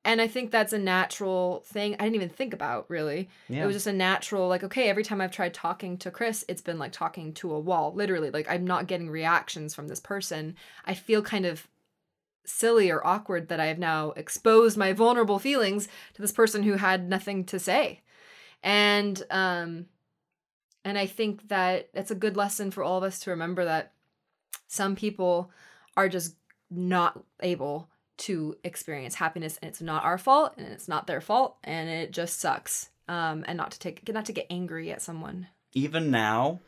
and 0.05 0.21
I 0.21 0.27
think 0.27 0.51
that's 0.51 0.73
a 0.73 0.79
natural 0.79 1.63
thing. 1.67 1.95
I 1.95 1.99
didn't 2.05 2.17
even 2.17 2.29
think 2.29 2.53
about 2.53 2.91
really. 2.91 3.29
yeah. 3.49 3.63
It 3.63 3.67
was 3.67 3.77
just 3.77 3.87
a 3.87 3.93
natural, 3.93 4.49
like, 4.49 4.65
okay, 4.65 4.89
every 4.89 5.05
time 5.05 5.21
I've 5.21 5.31
tried 5.31 5.55
talking 5.55 5.97
to 5.99 6.11
Chris, 6.11 6.45
it's 6.49 6.61
been 6.61 6.79
like 6.79 6.91
talking 6.93 7.33
to 7.35 7.53
a 7.55 7.61
wall, 7.61 7.93
literally. 7.95 8.31
Like, 8.31 8.49
I'm 8.51 8.65
not 8.65 8.89
getting 8.89 9.09
reactions 9.11 9.75
from 9.75 9.87
this 9.89 10.01
person. 10.01 10.57
I 10.85 10.95
feel 10.95 11.23
kind 11.23 11.47
of 11.47 11.69
silly 12.45 12.91
or 12.91 13.07
awkward 13.07 13.49
that 13.49 13.61
I 13.61 13.67
have 13.67 13.79
now 13.79 14.11
exposed 14.13 14.77
my 14.77 14.93
vulnerable 14.93 15.39
feelings 15.39 15.89
to 16.15 16.23
this 16.23 16.33
person 16.33 16.63
who 16.63 16.75
had 16.75 17.09
nothing 17.09 17.45
to 17.45 17.59
say. 17.59 18.01
And, 18.63 19.23
um, 19.31 19.87
and 20.85 20.99
I 20.99 21.07
think 21.07 21.49
that 21.49 21.89
it's 21.95 22.11
a 22.11 22.17
good 22.17 22.37
lesson 22.37 22.71
for 22.71 22.83
all 22.83 22.99
of 22.99 23.05
us 23.05 23.21
to 23.21 23.31
remember 23.31 23.65
that 23.65 23.93
some 24.67 24.97
people 24.97 25.51
are 25.97 26.09
just 26.09 26.37
not 26.71 27.23
able 27.41 27.89
to 28.19 28.57
experience 28.65 29.15
happiness 29.17 29.59
and 29.61 29.69
it's 29.69 29.83
not 29.83 30.05
our 30.05 30.19
fault 30.19 30.55
and 30.57 30.67
it's 30.69 30.89
not 30.89 31.07
their 31.07 31.21
fault 31.21 31.57
and 31.65 31.89
it 31.89 32.13
just 32.13 32.39
sucks 32.39 32.91
um 33.09 33.45
and 33.49 33.57
not 33.57 33.73
to 33.73 33.79
take 33.79 34.07
not 34.13 34.27
to 34.27 34.33
get 34.33 34.47
angry 34.49 34.93
at 34.93 35.03
someone 35.03 35.49
even 35.75 36.11
now, 36.11 36.61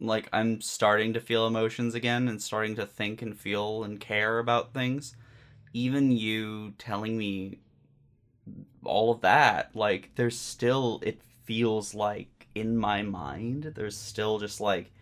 like 0.00 0.28
I'm 0.32 0.60
starting 0.60 1.12
to 1.14 1.20
feel 1.20 1.46
emotions 1.46 1.94
again 1.94 2.28
and 2.28 2.40
starting 2.42 2.74
to 2.76 2.86
think 2.86 3.22
and 3.22 3.38
feel 3.38 3.84
and 3.84 4.00
care 4.00 4.38
about 4.38 4.74
things. 4.74 5.16
Even 5.72 6.12
you 6.12 6.74
telling 6.78 7.16
me 7.18 7.58
all 8.84 9.12
of 9.12 9.20
that, 9.22 9.74
like 9.74 10.10
there's 10.14 10.38
still 10.38 11.00
it 11.02 11.20
feels 11.44 11.94
like 11.94 12.48
in 12.54 12.76
my 12.76 13.02
mind, 13.02 13.72
there's 13.74 13.96
still 13.96 14.38
just 14.38 14.60
like 14.60 14.92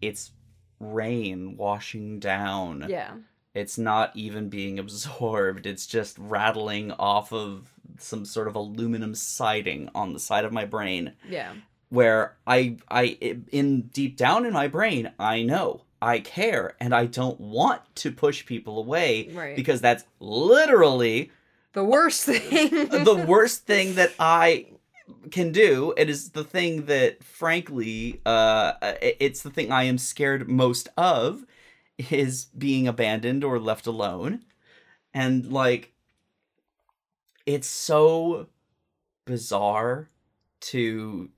it's 0.00 0.32
rain 0.80 1.56
washing 1.56 2.18
down. 2.18 2.86
yeah 2.88 3.14
It's 3.54 3.78
not 3.78 4.12
even 4.14 4.48
being 4.48 4.78
absorbed. 4.84 5.66
It's 5.66 5.86
just 5.86 6.16
rattling 6.18 6.92
off 6.92 7.32
of 7.32 7.70
some 7.98 8.24
sort 8.24 8.46
of 8.48 8.54
aluminum 8.54 9.14
siding 9.14 9.88
on 9.94 10.12
the 10.12 10.20
side 10.20 10.44
of 10.44 10.52
my 10.52 10.66
brain 10.66 11.14
yeah 11.28 11.54
where 11.88 12.36
I 12.46 12.76
I 12.90 13.18
in 13.52 13.82
deep 13.82 14.16
down 14.16 14.44
in 14.44 14.52
my 14.52 14.68
brain 14.68 15.12
I 15.18 15.42
know 15.42 15.82
I 16.02 16.20
care 16.20 16.74
and 16.80 16.94
I 16.94 17.06
don't 17.06 17.40
want 17.40 17.82
to 17.96 18.12
push 18.12 18.44
people 18.44 18.78
away 18.78 19.28
right 19.32 19.56
because 19.56 19.80
that's 19.80 20.04
literally 20.20 21.30
the 21.72 21.84
worst 21.84 22.24
thing 22.24 22.70
the 22.88 23.24
worst 23.26 23.66
thing 23.66 23.94
that 23.94 24.12
I 24.18 24.66
can 25.30 25.52
do. 25.52 25.94
It 25.96 26.10
is 26.10 26.30
the 26.30 26.44
thing 26.44 26.86
that 26.86 27.22
frankly 27.22 28.20
uh 28.26 28.72
it's 29.00 29.42
the 29.42 29.50
thing 29.50 29.70
I 29.72 29.84
am 29.84 29.98
scared 29.98 30.48
most 30.48 30.88
of 30.96 31.44
is 32.10 32.46
being 32.46 32.86
abandoned 32.88 33.44
or 33.44 33.58
left 33.58 33.86
alone. 33.86 34.44
And 35.14 35.52
like 35.52 35.92
it's 37.46 37.68
so 37.68 38.48
bizarre 39.24 40.10
to 40.60 41.30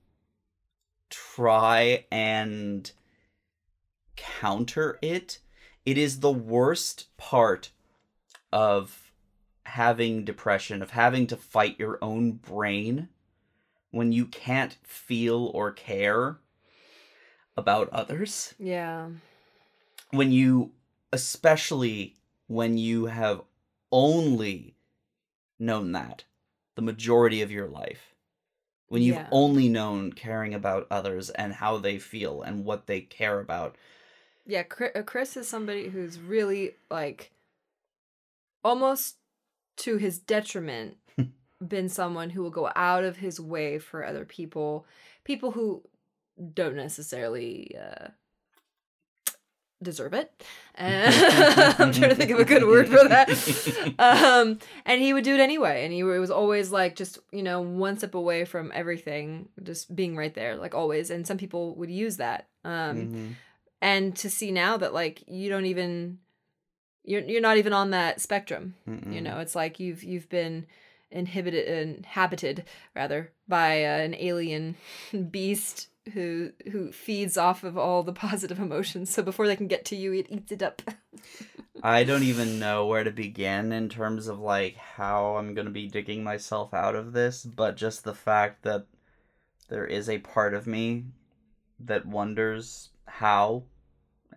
try 1.09 2.05
and 2.11 2.91
counter 4.15 4.99
it. 5.01 5.39
It 5.85 5.97
is 5.97 6.19
the 6.19 6.31
worst 6.31 7.07
part 7.17 7.71
of 8.51 9.11
having 9.63 10.25
depression, 10.25 10.81
of 10.81 10.91
having 10.91 11.27
to 11.27 11.37
fight 11.37 11.79
your 11.79 11.97
own 12.01 12.33
brain 12.33 13.09
when 13.91 14.11
you 14.11 14.25
can't 14.25 14.77
feel 14.83 15.51
or 15.53 15.71
care 15.71 16.37
about 17.57 17.89
others. 17.89 18.53
yeah 18.59 19.09
When 20.11 20.31
you, 20.31 20.71
especially 21.11 22.15
when 22.47 22.77
you 22.77 23.05
have 23.05 23.41
only 23.91 24.75
known 25.59 25.91
that 25.91 26.23
the 26.75 26.81
majority 26.81 27.41
of 27.41 27.51
your 27.51 27.67
life. 27.67 28.15
When 28.89 29.01
you've 29.03 29.15
Yeah. 29.15 29.29
only 29.31 29.69
known 29.69 30.11
caring 30.13 30.53
about 30.53 30.87
others 30.91 31.29
and 31.29 31.53
how 31.53 31.77
they 31.77 31.97
feel 31.99 32.41
and 32.41 32.65
what 32.65 32.87
they 32.87 33.01
care 33.01 33.39
about. 33.39 33.75
yeah 34.45 34.63
uh, 34.95 35.01
chris 35.03 35.37
is 35.37 35.47
somebody 35.47 35.89
who's 35.89 36.19
really 36.19 36.75
like 36.89 37.31
almost 38.63 39.17
to 39.77 39.97
his 39.97 40.17
detriment 40.19 40.97
been 41.67 41.87
someone 41.89 42.31
who 42.31 42.41
will 42.41 42.49
go 42.49 42.69
out 42.75 43.03
of 43.03 43.17
his 43.17 43.39
way 43.39 43.77
for 43.79 44.03
other 44.05 44.25
people 44.25 44.85
people 45.23 45.51
who 45.51 45.83
don't 46.53 46.75
necessarily 46.75 47.75
uh 47.79 48.07
deserve 49.81 50.13
it. 50.13 50.31
And 50.75 51.13
i'm 51.79 51.91
trying 51.91 52.09
to 52.09 52.15
think 52.15 52.31
of 52.31 52.39
a 52.39 52.45
good 52.45 52.63
word 52.65 52.87
for 52.87 53.07
that. 53.09 53.27
Um 53.99 54.59
and 54.85 55.01
he 55.01 55.13
would 55.13 55.23
do 55.25 55.33
it 55.33 55.39
anyway. 55.41 55.83
And 55.83 55.91
he 55.93 56.03
was 56.03 56.31
always 56.31 56.71
like 56.71 56.95
just 56.95 57.19
you 57.31 57.43
know 57.43 57.59
one 57.61 57.97
step 57.97 58.15
away 58.15 58.45
from 58.45 58.71
everything 58.73 59.49
just 59.63 59.93
being 59.95 60.15
right 60.15 60.33
there 60.33 60.55
like 60.55 60.73
always. 60.75 61.09
And 61.09 61.27
some 61.27 61.37
people 61.37 61.75
would 61.75 61.91
use 61.91 62.17
that. 62.17 62.47
Um 62.63 62.97
Mhm. 62.97 63.35
and 63.81 64.15
to 64.17 64.29
see 64.29 64.51
now 64.51 64.77
that 64.77 64.93
like 64.93 65.23
you 65.27 65.49
don't 65.49 65.65
even 65.65 66.19
you're 67.03 67.21
you're 67.21 67.41
not 67.41 67.57
even 67.57 67.73
on 67.73 67.89
that 67.91 68.21
spectrum. 68.21 68.75
You 68.85 68.93
Mm-mm. 68.93 69.23
know 69.23 69.39
it's 69.39 69.55
like 69.55 69.79
you've 69.79 70.03
you've 70.03 70.29
been 70.29 70.65
inhibited 71.11 71.67
inhabited 71.97 72.65
rather 72.95 73.31
by 73.47 73.83
uh, 73.83 73.97
an 73.97 74.15
alien 74.15 74.75
beast 75.31 75.87
who 76.09 76.51
who 76.71 76.91
feeds 76.91 77.37
off 77.37 77.63
of 77.63 77.77
all 77.77 78.03
the 78.03 78.13
positive 78.27 78.59
emotions 78.59 79.09
so 79.09 79.23
before 79.23 79.47
they 79.47 79.55
can 79.55 79.67
get 79.67 79.85
to 79.85 79.95
you 79.95 80.13
it 80.13 80.27
eats 80.29 80.51
it 80.51 80.63
up 80.63 80.81
I 81.81 82.03
don't 82.03 82.23
even 82.23 82.59
know 82.59 82.87
where 82.87 83.03
to 83.03 83.11
begin 83.11 83.71
in 83.71 83.87
terms 83.89 84.27
of 84.27 84.39
like 84.39 84.75
how 84.75 85.37
I'm 85.37 85.53
going 85.53 85.67
to 85.67 85.71
be 85.71 85.87
digging 85.87 86.23
myself 86.23 86.73
out 86.73 86.95
of 86.95 87.13
this, 87.13 87.45
but 87.45 87.77
just 87.77 88.03
the 88.03 88.13
fact 88.13 88.63
that 88.63 88.85
there 89.69 89.85
is 89.85 90.09
a 90.09 90.17
part 90.17 90.53
of 90.53 90.67
me 90.67 91.05
that 91.79 92.05
wonders 92.05 92.89
how 93.05 93.63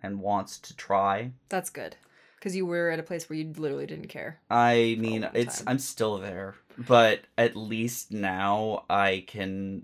and 0.01 0.21
wants 0.21 0.57
to 0.59 0.75
try. 0.75 1.31
that's 1.49 1.69
good 1.69 1.95
because 2.35 2.55
you 2.55 2.65
were 2.65 2.89
at 2.89 2.99
a 2.99 3.03
place 3.03 3.29
where 3.29 3.39
you 3.39 3.53
literally 3.57 3.85
didn't 3.85 4.07
care 4.07 4.39
I 4.49 4.97
mean, 4.99 5.27
it's 5.33 5.59
time. 5.59 5.67
I'm 5.69 5.79
still 5.79 6.17
there, 6.19 6.55
but 6.77 7.21
at 7.37 7.55
least 7.55 8.11
now 8.11 8.85
I 8.89 9.25
can 9.27 9.83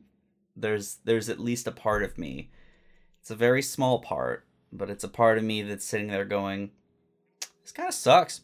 there's 0.61 0.97
there's 1.05 1.29
at 1.29 1.39
least 1.39 1.67
a 1.67 1.71
part 1.71 2.03
of 2.03 2.17
me. 2.17 2.49
It's 3.21 3.31
a 3.31 3.35
very 3.35 3.61
small 3.61 3.99
part, 3.99 4.45
but 4.71 4.89
it's 4.89 5.03
a 5.03 5.09
part 5.09 5.37
of 5.37 5.43
me 5.43 5.61
that's 5.61 5.85
sitting 5.85 6.07
there 6.07 6.25
going 6.25 6.71
this 7.63 7.71
kind 7.71 7.87
of 7.89 7.93
sucks. 7.93 8.41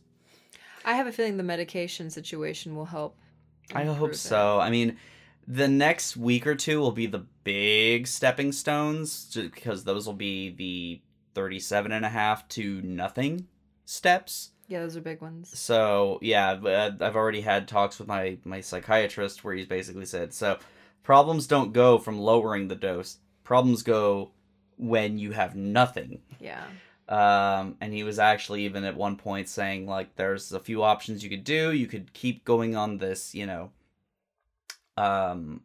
i 0.84 0.94
have 0.94 1.08
a 1.08 1.12
feeling 1.12 1.38
the 1.38 1.44
medication 1.44 2.10
situation 2.10 2.76
will 2.76 2.86
help 2.86 3.18
I 3.74 3.84
hope 3.86 4.12
it. 4.12 4.18
so. 4.18 4.60
I 4.60 4.70
mean, 4.70 4.98
the 5.48 5.68
next 5.68 6.16
week 6.16 6.46
or 6.46 6.54
two 6.54 6.80
will 6.80 6.92
be 6.92 7.08
the 7.08 7.26
big 7.44 8.06
stepping 8.06 8.52
stones 8.52 9.36
because 9.36 9.84
those 9.84 10.06
will 10.06 10.14
be 10.14 10.52
the 10.52 11.02
37 11.34 11.92
and 11.92 12.06
a 12.06 12.10
half 12.10 12.48
to 12.50 12.82
nothing 12.84 13.48
steps. 13.86 14.52
yeah 14.68 14.80
those 14.82 14.96
are 14.96 15.02
big 15.02 15.22
ones 15.22 15.50
So, 15.58 16.20
yeah, 16.22 16.52
uh, 16.52 16.92
I've 17.02 17.16
already 17.16 17.42
had 17.42 17.68
talks 17.68 17.98
with 18.00 18.08
my 18.08 18.38
my 18.46 18.62
psychiatrist 18.62 19.44
where 19.44 19.56
he's 19.56 19.66
basically 19.66 20.06
said, 20.06 20.32
so 20.34 20.58
problems 21.06 21.48
don't 21.48 21.72
go 21.72 21.98
from 21.98 22.20
lowering 22.20 22.68
the 22.68 22.76
dose. 22.76 23.20
Problems 23.46 23.84
go 23.84 24.32
when 24.78 25.18
you 25.18 25.32
have 25.32 25.56
nothing. 25.56 26.20
Yeah. 26.42 26.66
Um, 27.08 27.78
and 27.80 27.94
he 27.94 28.04
was 28.04 28.18
actually 28.18 28.66
even 28.66 28.84
at 28.84 28.98
one 28.98 29.16
point 29.16 29.48
saying 29.48 29.86
like 29.86 30.16
there's 30.16 30.52
a 30.52 30.60
few 30.60 30.84
options 30.84 31.24
you 31.24 31.30
could 31.30 31.44
do. 31.44 31.72
You 31.72 31.86
could 31.88 32.12
keep 32.14 32.44
going 32.44 32.76
on 32.76 32.98
this, 32.98 33.36
you 33.36 33.46
know, 33.46 33.70
um, 34.98 35.62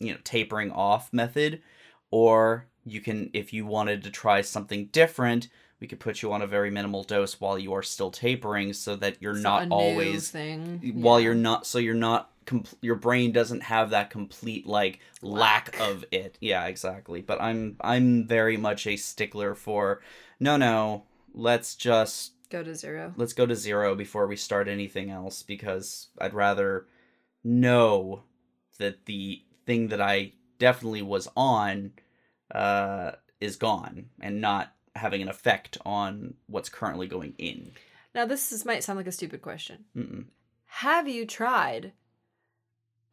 you 0.00 0.12
know, 0.12 0.18
tapering 0.24 0.72
off 0.72 1.12
method, 1.12 1.62
or 2.10 2.66
you 2.84 3.00
can, 3.00 3.30
if 3.32 3.52
you 3.52 3.66
wanted 3.66 4.02
to 4.04 4.10
try 4.10 4.40
something 4.40 4.86
different, 4.86 5.48
we 5.80 5.86
could 5.86 6.00
put 6.00 6.22
you 6.22 6.32
on 6.32 6.42
a 6.42 6.46
very 6.46 6.70
minimal 6.70 7.04
dose 7.04 7.40
while 7.40 7.58
you 7.58 7.72
are 7.72 7.82
still 7.82 8.10
tapering, 8.10 8.72
so 8.72 8.96
that 8.96 9.16
you're 9.20 9.34
It's 9.34 9.42
not 9.42 9.68
always 9.70 10.30
thing. 10.30 10.80
while 10.94 11.20
Yeah. 11.20 11.24
you're 11.26 11.34
not 11.34 11.66
so 11.66 11.78
you're 11.78 11.94
not 11.94 12.30
com- 12.50 12.64
your 12.80 12.96
brain 12.96 13.30
doesn't 13.32 13.62
have 13.62 13.90
that 13.90 14.10
complete 14.10 14.66
like 14.66 14.98
lack. 15.22 15.78
Lack. 15.78 15.88
of 15.88 16.04
it 16.10 16.36
yeah 16.40 16.66
exactly 16.66 17.22
but 17.22 17.40
i'm 17.40 17.76
i'm 17.80 18.26
very 18.26 18.56
much 18.56 18.86
a 18.86 18.96
stickler 18.96 19.54
for 19.54 20.00
no 20.40 20.56
no 20.56 21.04
let's 21.32 21.76
just 21.76 22.32
go 22.50 22.62
to 22.64 22.74
zero. 22.74 23.14
let's 23.16 23.32
go 23.32 23.46
to 23.46 23.54
zero 23.54 23.94
before 23.94 24.26
we 24.26 24.36
start 24.36 24.66
anything 24.68 25.10
else 25.10 25.42
because 25.44 26.08
i'd 26.20 26.34
rather 26.34 26.86
know 27.44 28.24
that 28.78 29.06
the 29.06 29.42
thing 29.64 29.88
that 29.88 30.00
i 30.00 30.32
definitely 30.58 31.02
was 31.02 31.28
on 31.36 31.92
uh 32.54 33.12
is 33.40 33.54
gone 33.56 34.06
and 34.20 34.40
not 34.40 34.74
having 34.96 35.22
an 35.22 35.28
effect 35.28 35.78
on 35.86 36.34
what's 36.48 36.68
currently 36.68 37.06
going 37.06 37.32
in 37.38 37.70
Now 38.14 38.26
this 38.26 38.50
is, 38.50 38.64
might 38.64 38.82
sound 38.82 38.96
like 38.98 39.06
a 39.06 39.12
stupid 39.12 39.40
question. 39.40 39.84
Mm-mm. 39.96 40.24
Have 40.66 41.06
you 41.08 41.24
tried 41.26 41.92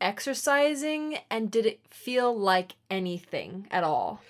exercising 0.02 1.18
and 1.30 1.50
did 1.50 1.66
it 1.66 1.80
feel 1.90 2.38
like 2.38 2.74
anything 2.90 3.68
at 3.72 3.84
all? 3.84 4.22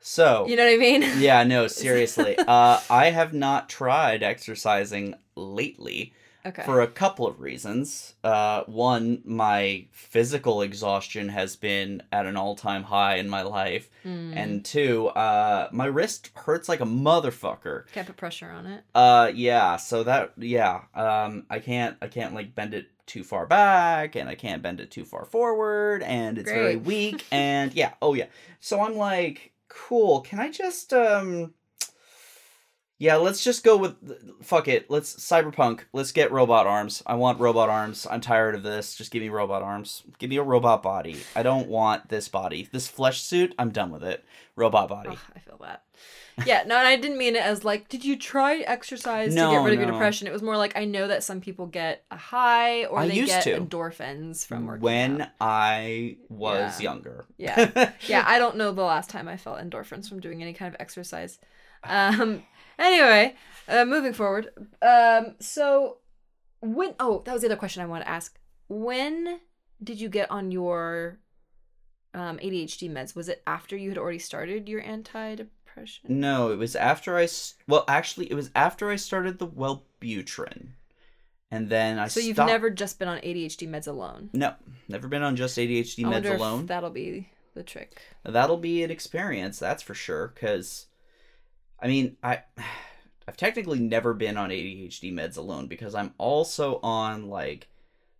so 0.00 0.46
You 0.48 0.56
know 0.56 0.64
what 0.64 0.74
I 0.74 0.76
mean? 0.78 1.02
yeah 1.18 1.44
no 1.44 1.68
seriously 1.68 2.36
uh 2.36 2.80
i 2.90 3.10
have 3.10 3.32
not 3.32 3.68
tried 3.68 4.22
exercising 4.22 5.14
lately 5.36 6.12
Okay. 6.44 6.64
for 6.64 6.80
a 6.80 6.88
couple 6.88 7.24
of 7.28 7.40
reasons 7.40 8.14
uh 8.24 8.64
one 8.64 9.22
my 9.24 9.84
physical 9.92 10.60
exhaustion 10.62 11.28
has 11.28 11.54
been 11.54 12.02
at 12.10 12.26
an 12.26 12.36
all-time 12.36 12.82
high 12.82 13.16
in 13.16 13.28
my 13.28 13.42
life 13.42 13.88
Mm. 14.04 14.32
and 14.36 14.64
two 14.64 15.06
uh 15.10 15.68
my 15.70 15.84
wrist 15.86 16.30
hurts 16.34 16.68
like 16.68 16.80
a 16.80 16.84
motherfucker 16.84 17.84
can't 17.92 18.08
put 18.08 18.16
pressure 18.16 18.50
on 18.50 18.66
it. 18.66 18.82
uh 18.96 19.30
yeah 19.32 19.76
so 19.76 20.02
that 20.02 20.32
yeah 20.36 20.80
um 20.96 21.46
i 21.48 21.60
can't 21.60 21.96
i 22.02 22.08
can't 22.08 22.34
like 22.34 22.56
bend 22.56 22.74
it 22.74 22.86
too 23.06 23.24
far 23.24 23.46
back 23.46 24.14
and 24.14 24.28
i 24.28 24.34
can't 24.34 24.62
bend 24.62 24.80
it 24.80 24.90
too 24.90 25.04
far 25.04 25.24
forward 25.24 26.02
and 26.02 26.38
it's 26.38 26.50
very 26.50 26.76
weak 26.76 27.24
and 27.32 27.74
yeah 27.74 27.92
oh 28.00 28.14
yeah. 28.14 28.26
So 28.60 28.80
i'm 28.80 28.96
like 28.96 29.52
cool 29.68 30.20
can 30.20 30.38
i 30.38 30.50
just 30.50 30.92
um 30.92 31.54
yeah 32.98 33.16
let's 33.16 33.42
just 33.42 33.64
go 33.64 33.76
with 33.76 33.96
fuck 34.44 34.68
it 34.68 34.88
let's 34.88 35.16
cyberpunk 35.16 35.80
let's 35.92 36.12
get 36.12 36.30
robot 36.30 36.68
arms. 36.68 37.02
I 37.04 37.16
want 37.16 37.40
robot 37.40 37.68
arms. 37.68 38.06
I'm 38.08 38.20
tired 38.20 38.54
of 38.54 38.62
this. 38.62 38.94
Just 38.94 39.10
give 39.10 39.22
me 39.22 39.28
robot 39.28 39.62
arms. 39.62 40.04
Give 40.18 40.30
me 40.30 40.36
a 40.36 40.42
robot 40.42 40.84
body. 40.84 41.16
I 41.34 41.42
don't 41.42 41.66
want 41.66 42.10
this 42.10 42.28
body. 42.28 42.68
This 42.70 42.86
flesh 42.86 43.20
suit 43.20 43.54
i'm 43.58 43.70
done 43.70 43.90
with 43.90 44.04
it. 44.04 44.24
Robot 44.54 44.88
body. 44.88 45.10
Ugh, 45.10 45.18
I 45.34 45.38
feel 45.40 45.58
that. 45.62 45.82
Yeah, 46.46 46.64
no, 46.66 46.76
and 46.78 46.86
I 46.88 46.96
didn't 46.96 47.18
mean 47.18 47.36
it 47.36 47.42
as 47.42 47.64
like, 47.64 47.88
did 47.88 48.04
you 48.04 48.16
try 48.16 48.58
exercise 48.58 49.34
No, 49.34 49.50
to 49.50 49.56
get 49.56 49.64
rid 49.64 49.74
of 49.74 49.80
your 49.80 49.90
depression? 49.90 50.26
It 50.26 50.32
was 50.32 50.42
more 50.42 50.56
like 50.56 50.76
I 50.76 50.84
know 50.84 51.06
that 51.08 51.22
some 51.22 51.40
people 51.40 51.66
get 51.66 52.04
a 52.10 52.16
high 52.16 52.84
or 52.86 53.00
I 53.00 53.08
they 53.08 53.24
get 53.24 53.42
to. 53.44 53.58
endorphins 53.60 54.46
from 54.46 54.66
working 54.66 54.82
when 54.82 55.20
out. 55.22 55.28
i 55.40 56.16
was 56.28 56.80
Yeah. 56.80 56.82
younger 56.82 57.26
Yeah. 57.36 57.90
yeah, 58.08 58.24
I 58.26 58.38
don't 58.38 58.56
know 58.56 58.72
the 58.72 58.82
last 58.82 59.10
time 59.10 59.28
I 59.28 59.36
felt 59.36 59.58
endorphins 59.60 60.08
from 60.08 60.20
doing 60.20 60.42
any 60.42 60.52
kind 60.54 60.74
of 60.74 60.80
exercise. 60.80 61.38
Um 61.84 62.42
anyway, 62.78 63.34
uh, 63.68 63.84
moving 63.84 64.12
forward. 64.12 64.48
Um 64.80 65.34
so 65.38 65.98
when 66.60 66.94
oh, 66.98 67.22
that 67.26 67.32
was 67.32 67.42
the 67.42 67.48
other 67.48 67.56
question 67.56 67.82
I 67.82 67.86
wanted 67.86 68.04
to 68.04 68.10
ask. 68.10 68.38
When 68.68 69.40
did 69.82 70.00
you 70.00 70.08
get 70.08 70.30
on 70.30 70.50
your 70.50 71.18
um 72.14 72.38
ADHD 72.38 72.90
meds? 72.90 73.14
Was 73.14 73.28
it 73.28 73.42
after 73.46 73.76
you 73.76 73.88
had 73.90 73.98
already 73.98 74.18
started 74.18 74.68
your 74.68 74.82
antidepressant? 74.82 75.48
No, 76.08 76.50
it 76.52 76.56
was 76.56 76.76
after 76.76 77.16
I. 77.18 77.28
Well, 77.66 77.84
actually, 77.88 78.30
it 78.30 78.34
was 78.34 78.50
after 78.54 78.90
I 78.90 78.96
started 78.96 79.38
the 79.38 79.46
Wellbutrin, 79.46 80.68
and 81.50 81.68
then 81.68 81.98
I. 81.98 82.08
so 82.08 82.20
you've 82.20 82.36
stopped- 82.36 82.50
never 82.50 82.70
just 82.70 82.98
been 82.98 83.08
on 83.08 83.18
ADHD 83.18 83.68
meds 83.68 83.88
alone. 83.88 84.30
No, 84.32 84.54
never 84.88 85.08
been 85.08 85.22
on 85.22 85.36
just 85.36 85.56
ADHD 85.58 86.04
I 86.04 86.20
meds 86.20 86.34
alone. 86.34 86.66
that'll 86.66 86.90
be 86.90 87.28
the 87.54 87.62
trick. 87.62 88.00
That'll 88.24 88.56
be 88.56 88.82
an 88.82 88.90
experience, 88.90 89.58
that's 89.58 89.82
for 89.82 89.94
sure. 89.94 90.28
Because, 90.34 90.86
I 91.80 91.88
mean, 91.88 92.16
I. 92.22 92.42
I've 93.28 93.36
technically 93.36 93.78
never 93.78 94.14
been 94.14 94.36
on 94.36 94.50
ADHD 94.50 95.12
meds 95.12 95.38
alone 95.38 95.68
because 95.68 95.94
I'm 95.94 96.12
also 96.18 96.80
on 96.82 97.28
like, 97.28 97.68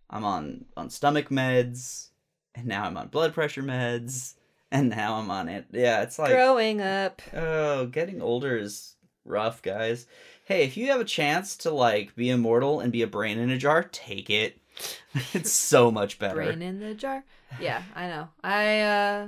I'm 0.09 0.23
on 0.23 0.63
on 0.77 0.89
stomach 0.89 1.27
meds, 1.27 2.07
and 2.55 2.67
now 2.67 2.85
I'm 2.85 2.95
on 2.95 3.09
blood 3.09 3.33
pressure 3.33 3.63
meds, 3.63 4.35
and 4.73 4.89
now 4.89 5.15
I'm 5.15 5.31
on 5.31 5.47
it. 5.47 5.67
Yeah, 5.71 6.01
it's 6.01 6.19
like 6.19 6.31
Growing 6.31 6.81
up. 6.81 7.21
Oh, 7.33 7.85
getting 7.85 8.21
older 8.21 8.57
is 8.57 8.95
rough, 9.23 9.61
guys. 9.61 10.07
Hey, 10.45 10.65
if 10.65 10.75
you 10.75 10.87
have 10.87 10.99
a 10.99 11.05
chance 11.05 11.55
to 11.57 11.71
like 11.71 12.15
be 12.15 12.29
immortal 12.29 12.79
and 12.81 12.91
be 12.91 13.03
a 13.03 13.07
brain 13.07 13.37
in 13.37 13.51
a 13.51 13.57
jar, 13.57 13.83
take 13.83 14.29
it. 14.29 14.59
it's 15.33 15.51
so 15.51 15.91
much 15.91 16.17
better. 16.17 16.35
Brain 16.35 16.63
in 16.63 16.79
the 16.79 16.95
jar. 16.95 17.23
Yeah, 17.61 17.83
I 17.95 18.07
know. 18.07 18.29
I 18.43 18.81
uh 18.81 19.27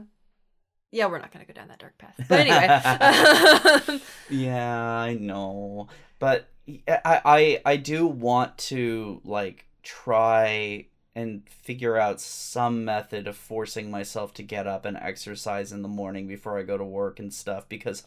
yeah, 0.91 1.05
we're 1.05 1.19
not 1.19 1.31
gonna 1.31 1.45
go 1.45 1.53
down 1.53 1.67
that 1.67 1.79
dark 1.79 1.97
path. 1.99 2.15
But 2.27 2.47
anyway. 2.47 3.99
yeah, 4.29 4.79
I 4.79 5.13
know. 5.13 5.89
But 6.17 6.49
I, 6.87 7.21
I 7.23 7.61
I 7.65 7.77
do 7.77 8.07
want 8.07 8.57
to 8.57 9.21
like 9.23 9.67
try 9.83 10.87
and 11.15 11.47
figure 11.49 11.97
out 11.97 12.19
some 12.19 12.83
method 12.83 13.25
of 13.25 13.37
forcing 13.37 13.89
myself 13.89 14.33
to 14.33 14.43
get 14.43 14.67
up 14.67 14.85
and 14.85 14.97
exercise 14.97 15.71
in 15.71 15.81
the 15.81 15.87
morning 15.87 16.27
before 16.27 16.59
I 16.59 16.63
go 16.63 16.77
to 16.77 16.83
work 16.83 17.19
and 17.19 17.33
stuff 17.33 17.67
because 17.69 18.03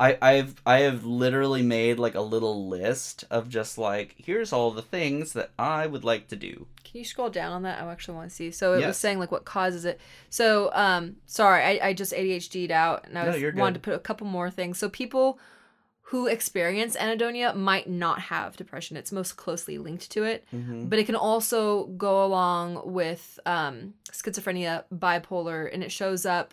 I 0.00 0.18
I've 0.20 0.60
I 0.66 0.80
have 0.80 1.04
literally 1.04 1.62
made 1.62 1.98
like 1.98 2.14
a 2.14 2.20
little 2.20 2.68
list 2.68 3.24
of 3.30 3.48
just 3.48 3.78
like 3.78 4.14
here's 4.16 4.52
all 4.52 4.70
the 4.70 4.82
things 4.82 5.34
that 5.34 5.50
I 5.58 5.86
would 5.86 6.02
like 6.02 6.28
to 6.28 6.36
do. 6.36 6.66
Can 6.82 6.98
you 6.98 7.04
scroll 7.04 7.30
down 7.30 7.52
on 7.52 7.62
that? 7.62 7.80
I 7.80 7.90
actually 7.90 8.16
want 8.16 8.30
to 8.30 8.34
see. 8.34 8.50
So 8.50 8.74
it 8.74 8.86
was 8.86 8.96
saying 8.96 9.18
like 9.18 9.30
what 9.30 9.44
causes 9.44 9.84
it. 9.84 10.00
So 10.30 10.70
um 10.72 11.16
sorry, 11.26 11.62
I, 11.62 11.88
I 11.88 11.92
just 11.92 12.12
ADHD'd 12.12 12.70
out 12.70 13.06
and 13.06 13.18
I 13.18 13.28
was, 13.28 13.54
wanted 13.54 13.74
to 13.74 13.80
put 13.80 13.94
a 13.94 13.98
couple 13.98 14.26
more 14.26 14.50
things. 14.50 14.78
So 14.78 14.88
people 14.88 15.38
who 16.06 16.26
experience 16.26 16.96
anhedonia 16.96 17.54
might 17.54 17.88
not 17.88 18.18
have 18.20 18.56
depression. 18.56 18.96
It's 18.96 19.12
most 19.12 19.36
closely 19.36 19.78
linked 19.78 20.10
to 20.10 20.24
it. 20.24 20.44
Mm-hmm. 20.52 20.86
but 20.86 20.98
it 20.98 21.06
can 21.06 21.16
also 21.16 21.86
go 21.86 22.24
along 22.24 22.82
with 22.92 23.38
um, 23.46 23.94
schizophrenia, 24.10 24.84
bipolar, 24.92 25.72
and 25.72 25.82
it 25.82 25.92
shows 25.92 26.26
up. 26.26 26.52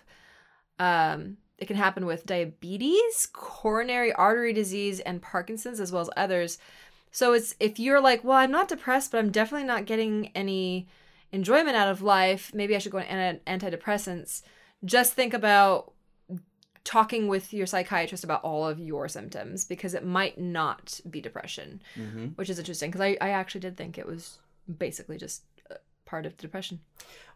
Um, 0.77 1.37
it 1.57 1.67
can 1.67 1.75
happen 1.75 2.05
with 2.05 2.25
diabetes, 2.25 3.27
coronary 3.33 4.13
artery 4.13 4.53
disease, 4.53 5.01
and 5.01 5.21
Parkinson's, 5.21 5.81
as 5.81 5.91
well 5.91 6.03
as 6.03 6.09
others. 6.15 6.57
So 7.11 7.33
it's 7.33 7.55
if 7.59 7.79
you're 7.79 7.99
like, 7.99 8.23
well, 8.23 8.37
I'm 8.37 8.51
not 8.51 8.69
depressed, 8.69 9.11
but 9.11 9.17
I'm 9.17 9.31
definitely 9.31 9.67
not 9.67 9.85
getting 9.85 10.31
any 10.35 10.87
enjoyment 11.31 11.75
out 11.75 11.89
of 11.89 12.01
life. 12.01 12.51
Maybe 12.53 12.75
I 12.75 12.79
should 12.79 12.91
go 12.91 12.99
on 12.99 13.39
antidepressants. 13.45 14.41
Just 14.85 15.13
think 15.13 15.33
about 15.33 15.91
talking 16.83 17.27
with 17.27 17.53
your 17.53 17.65
psychiatrist 17.67 18.23
about 18.23 18.43
all 18.43 18.67
of 18.67 18.79
your 18.79 19.07
symptoms 19.07 19.65
because 19.65 19.93
it 19.93 20.05
might 20.05 20.39
not 20.39 20.99
be 21.09 21.21
depression 21.21 21.81
Mm-hmm. 21.97 22.27
which 22.35 22.49
is 22.49 22.59
interesting 22.59 22.89
because 22.89 23.01
I, 23.01 23.17
I 23.21 23.29
actually 23.29 23.61
did 23.61 23.77
think 23.77 23.97
it 23.97 24.07
was 24.07 24.39
basically 24.77 25.17
just 25.17 25.43
uh, 25.69 25.75
part 26.05 26.25
of 26.25 26.35
the 26.37 26.41
depression. 26.41 26.79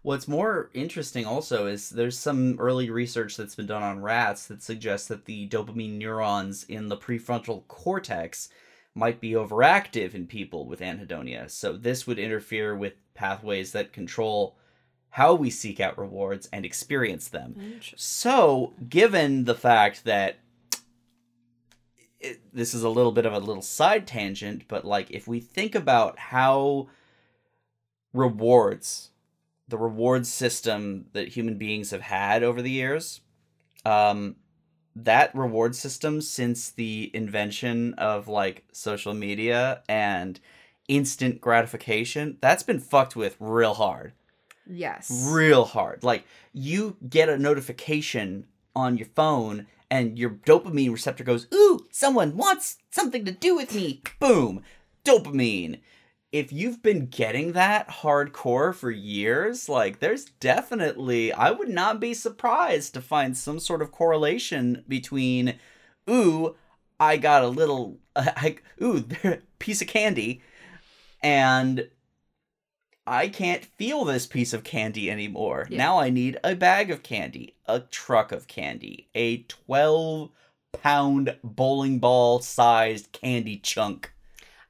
What's 0.02 0.28
more 0.28 0.70
interesting 0.74 1.26
also 1.26 1.68
is 1.68 1.90
there's 1.90 2.18
some 2.18 2.58
early 2.60 2.90
research 2.90 3.38
that's 3.38 3.56
been 3.56 3.68
done 3.68 3.84
on 3.84 4.02
rats 4.02 4.48
that 4.48 4.62
suggests 4.64 5.08
that 5.08 5.26
the 5.26 5.48
dopamine 5.48 5.98
neurons 5.98 6.64
in 6.66 6.90
the 6.90 6.98
prefrontal 6.98 7.68
cortex 7.68 8.50
might 8.96 9.20
be 9.20 9.32
overactive 9.32 10.14
in 10.14 10.28
people 10.28 10.68
with 10.68 10.80
anhedonia. 10.82 11.50
So 11.50 11.74
this 11.78 12.06
would 12.06 12.20
interfere 12.20 12.76
with 12.76 12.94
pathways 13.14 13.72
that 13.72 13.94
control 13.94 14.56
how 15.14 15.36
we 15.36 15.48
seek 15.52 15.80
out 15.80 15.96
rewards 15.96 16.50
and 16.52 16.66
experience 16.66 17.28
them. 17.28 17.54
So, 17.96 18.74
given 18.90 19.44
the 19.44 19.54
fact 19.54 20.06
that 20.06 20.40
it, 22.20 22.42
this 22.52 22.74
is 22.74 22.82
a 22.82 22.90
little 22.90 23.12
bit 23.12 23.28
of 23.28 23.32
a 23.32 23.38
little 23.38 23.62
side 23.62 24.08
tangent, 24.08 24.64
but 24.68 24.86
like 24.86 25.12
if 25.12 25.28
we 25.28 25.40
think 25.40 25.76
about 25.76 26.18
how 26.18 26.88
rewards, 28.12 29.12
the 29.68 29.78
reward 29.78 30.26
system 30.26 31.06
that 31.14 31.28
human 31.28 31.60
beings 31.60 31.92
have 31.92 32.02
had 32.02 32.42
over 32.42 32.64
the 32.64 32.72
years, 32.72 33.22
um, 33.86 34.38
that 34.96 35.36
reward 35.36 35.76
system 35.76 36.22
since 36.22 36.72
the 36.72 37.12
invention 37.14 37.94
of 38.00 38.28
like 38.28 38.64
social 38.72 39.14
media 39.14 39.84
and 39.88 40.40
instant 40.88 41.40
gratification, 41.40 42.40
that's 42.42 42.64
been 42.64 42.80
fucked 42.80 43.16
with 43.16 43.36
real 43.40 43.76
hard. 43.76 44.14
Yes. 44.70 45.12
real 45.32 45.66
hard. 45.66 46.04
Like 46.04 46.26
you 46.54 46.98
get 47.08 47.30
a 47.30 47.38
notification 47.38 48.46
on 48.76 48.98
your 48.98 49.08
phone 49.16 49.68
and 49.92 50.18
your 50.18 50.32
dopamine 50.32 50.92
receptor 50.92 51.24
goes, 51.24 51.48
"Ooh, 51.54 51.86
someone 51.92 52.36
wants 52.38 52.78
something 52.90 53.26
to 53.26 53.32
do 53.32 53.56
with 53.56 53.76
me." 53.76 54.02
Boom. 54.20 54.64
Dopamine. 55.06 55.80
If 56.32 56.52
you've 56.52 56.82
been 56.82 57.06
getting 57.08 57.52
that 57.52 57.88
hardcore 57.88 58.74
for 58.74 58.90
years, 58.90 59.70
like 59.70 60.00
there's 60.00 60.26
definitely 60.26 61.32
I 61.32 61.52
would 61.52 61.70
not 61.70 62.00
be 62.00 62.14
surprised 62.16 62.94
to 62.96 63.02
find 63.02 63.38
some 63.38 63.60
sort 63.60 63.84
of 63.84 63.92
correlation 63.92 64.84
between 64.88 65.60
ooh, 66.10 66.56
I 67.00 67.18
got 67.18 67.44
a 67.44 67.48
little 67.50 68.00
ooh, 68.82 69.04
piece 69.60 69.82
of 69.82 69.88
candy 69.88 70.42
and 71.22 71.88
I 73.06 73.28
can't 73.28 73.66
feel 73.66 74.06
this 74.06 74.26
piece 74.26 74.54
of 74.54 74.64
candy 74.64 75.12
anymore. 75.12 75.68
Yeah. 75.70 75.78
Now 75.78 76.00
I 76.00 76.10
need 76.10 76.40
a 76.44 76.56
bag 76.56 76.90
of 76.90 77.04
candy, 77.04 77.56
a 77.66 77.82
truck 77.82 78.32
of 78.32 78.48
candy, 78.48 79.10
a 79.14 79.44
12 79.44 80.30
pound 80.82 81.38
bowling 81.44 82.00
ball 82.00 82.40
sized 82.40 83.12
candy 83.12 83.58
chunk. 83.58 84.12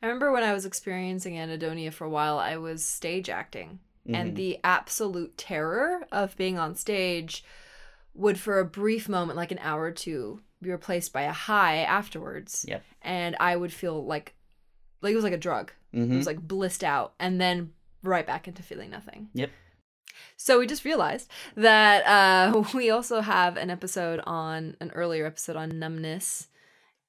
I 0.02 0.08
remember 0.08 0.32
when 0.32 0.44
I 0.44 0.54
was 0.54 0.66
experiencing 0.66 1.36
anhedonia 1.36 1.94
for 1.94 2.06
a 2.06 2.10
while, 2.10 2.38
I 2.38 2.58
was 2.58 2.84
stage 2.84 3.30
acting. 3.30 3.80
And 4.06 4.34
Mhm. 4.34 4.36
the 4.36 4.60
absolute 4.66 5.38
terror 5.38 6.06
of 6.12 6.36
being 6.36 6.58
on 6.60 6.76
stage 6.76 7.42
would, 8.14 8.38
for 8.38 8.60
a 8.60 8.66
brief 8.66 9.08
moment, 9.08 9.38
like 9.38 9.52
an 9.52 9.60
hour 9.60 9.84
or 9.84 9.92
two, 9.92 10.42
be 10.62 10.72
replaced 10.72 11.14
by 11.14 11.22
a 11.22 11.32
high 11.32 11.78
afterwards. 11.78 12.66
Yep. 12.68 12.84
And 13.02 13.38
I 13.40 13.56
would 13.56 13.72
feel 13.72 14.04
like, 14.06 14.34
like 15.02 15.14
it 15.14 15.16
was 15.16 15.24
like 15.24 15.32
a 15.34 15.38
drug. 15.38 15.72
It 15.94 16.00
Mhm. 16.00 16.18
was 16.18 16.28
like 16.28 16.42
blissed 16.42 16.84
out, 16.84 17.14
and 17.18 17.40
then 17.40 17.72
right 18.04 18.26
back 18.28 18.48
into 18.48 18.62
feeling 18.64 18.90
nothing. 18.92 19.30
Yep. 19.34 19.50
So 20.38 20.60
we 20.60 20.68
just 20.68 20.86
realized 20.86 21.30
that 21.56 22.06
uh, 22.06 22.64
we 22.74 22.90
also 22.92 23.22
have 23.22 23.58
an 23.58 23.70
episode 23.70 24.20
on 24.26 24.76
an 24.80 24.92
earlier 24.94 25.26
episode 25.26 25.56
on 25.56 25.80
numbness, 25.80 26.48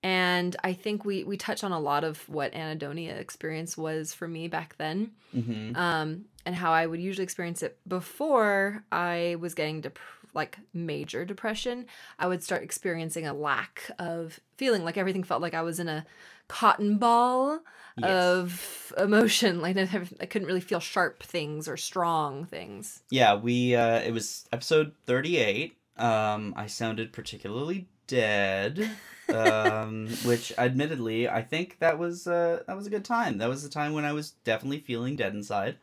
and 0.03 0.55
I 0.63 0.73
think 0.73 1.05
we 1.05 1.25
we 1.25 1.37
touch 1.37 1.65
on 1.65 1.73
a 1.73 1.81
lot 1.81 2.05
of 2.05 2.27
what 2.29 2.53
anhedonia 2.53 3.19
experience 3.19 3.77
was 3.77 4.13
for 4.15 4.29
me 4.29 4.49
back 4.49 4.77
then, 4.79 5.13
Mhm. 5.35 5.77
um, 5.77 6.25
and 6.47 6.55
how 6.55 6.73
I 6.73 6.87
would 6.87 7.01
usually 7.01 7.25
experience 7.25 7.63
it 7.63 7.79
before 7.87 8.85
I 8.93 9.37
was 9.41 9.55
getting 9.55 9.81
dep- 9.81 9.99
like 10.35 10.59
major 10.73 11.25
depression. 11.25 11.87
I 12.19 12.27
would 12.27 12.43
start 12.43 12.63
experiencing 12.63 13.27
a 13.27 13.33
lack 13.35 13.91
of 13.99 14.41
feeling, 14.57 14.85
like 14.85 14.97
everything 14.99 15.23
felt 15.25 15.41
like 15.43 15.55
I 15.55 15.63
was 15.63 15.79
in 15.79 15.89
a 15.89 16.05
cotton 16.49 16.99
ball 16.99 17.61
Yes. 17.97 18.25
of 18.25 18.93
emotion. 18.99 19.61
Like 19.61 19.77
I 19.77 19.83
I 20.21 20.27
couldn't 20.27 20.49
really 20.49 20.61
feel 20.61 20.81
sharp 20.81 21.23
things 21.23 21.69
or 21.69 21.77
strong 21.77 22.45
things. 22.45 23.03
Yeah, 23.11 23.35
we 23.37 23.75
uh 23.77 24.01
it 24.01 24.13
was 24.13 24.47
episode 24.53 24.93
38. 25.07 25.77
Um 25.97 26.55
I 26.57 26.67
sounded 26.67 27.13
particularly 27.13 27.87
dead. 28.09 28.91
um 29.33 30.09
which 30.27 30.53
admittedly 30.59 31.29
I 31.29 31.41
think 31.43 31.79
that 31.79 31.99
was 31.99 32.27
uh 32.27 32.63
that 32.67 32.77
was 32.77 32.87
a 32.87 32.91
good 32.91 33.05
time. 33.05 33.39
That 33.39 33.49
was 33.49 33.63
the 33.63 33.69
time 33.69 33.93
when 33.93 34.05
I 34.05 34.13
was 34.13 34.33
definitely 34.45 34.81
feeling 34.81 35.15
dead 35.17 35.35
inside. 35.35 35.77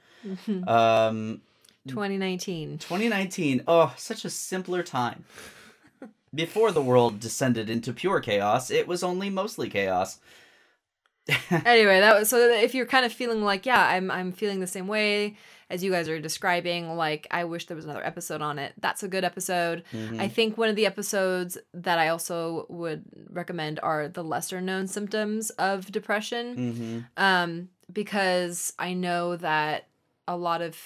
Um 0.68 1.42
2019. 1.88 2.78
2019. 2.78 3.64
Oh, 3.68 3.94
such 3.98 4.26
a 4.26 4.30
simpler 4.30 4.84
time. 4.84 5.24
Before 6.36 6.72
the 6.72 6.82
world 6.82 7.20
descended 7.20 7.70
into 7.70 7.92
pure 7.94 8.20
chaos, 8.20 8.70
it 8.72 8.88
was 8.88 9.02
only 9.04 9.30
mostly 9.30 9.70
chaos. 9.70 10.20
anyway, 11.66 12.00
that 12.00 12.18
was 12.18 12.30
so 12.30 12.38
if 12.52 12.74
you're 12.74 12.86
kind 12.86 13.06
of 13.06 13.14
feeling 13.14 13.44
like, 13.44 13.66
yeah, 13.66 13.86
I'm 13.88 14.10
I'm 14.12 14.32
feeling 14.32 14.60
the 14.60 14.68
same 14.68 14.88
way 14.88 15.38
as 15.70 15.84
you 15.84 15.92
guys 15.92 16.10
are 16.10 16.20
describing, 16.20 16.96
like 16.98 17.28
I 17.32 17.46
wish 17.46 17.68
there 17.68 17.76
was 17.76 17.86
another 17.86 18.06
episode 18.06 18.42
on 18.42 18.60
it. 18.60 18.74
That's 18.82 19.04
a 19.04 19.08
good 19.08 19.24
episode. 19.24 19.84
Mhm. 19.94 20.20
I 20.20 20.28
think 20.28 20.58
one 20.58 20.68
of 20.70 20.76
the 20.76 20.86
episodes 20.86 21.58
that 21.74 21.98
I 21.98 22.10
also 22.10 22.66
would 22.70 23.04
recommend 23.30 23.80
are 23.82 24.08
the 24.10 24.24
lesser 24.24 24.60
known 24.60 24.88
symptoms 24.88 25.50
of 25.52 25.90
depression. 25.92 27.06
Mhm. 27.18 27.22
Um, 27.24 27.70
because 27.92 28.74
I 28.80 28.94
know 28.94 29.38
that 29.38 29.88
a 30.28 30.36
lot 30.36 30.62
of 30.62 30.78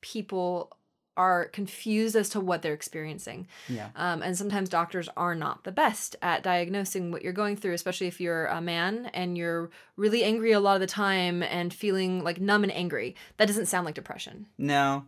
people 0.00 0.76
are 1.16 1.46
confused 1.46 2.16
as 2.16 2.28
to 2.30 2.40
what 2.40 2.62
they're 2.62 2.74
experiencing. 2.74 3.46
Yeah. 3.68 3.88
Um, 3.96 4.22
and 4.22 4.36
sometimes 4.36 4.68
doctors 4.68 5.08
are 5.16 5.34
not 5.34 5.64
the 5.64 5.72
best 5.72 6.16
at 6.22 6.42
diagnosing 6.42 7.10
what 7.12 7.22
you're 7.22 7.32
going 7.32 7.56
through, 7.56 7.74
especially 7.74 8.06
if 8.08 8.20
you're 8.20 8.46
a 8.46 8.60
man 8.60 9.06
and 9.14 9.36
you're 9.38 9.70
really 9.96 10.24
angry 10.24 10.52
a 10.52 10.60
lot 10.60 10.74
of 10.74 10.80
the 10.80 10.86
time 10.86 11.42
and 11.42 11.72
feeling 11.72 12.22
like 12.24 12.40
numb 12.40 12.62
and 12.64 12.72
angry. 12.72 13.14
That 13.36 13.46
doesn't 13.46 13.66
sound 13.66 13.86
like 13.86 13.94
depression. 13.94 14.46
No. 14.58 15.04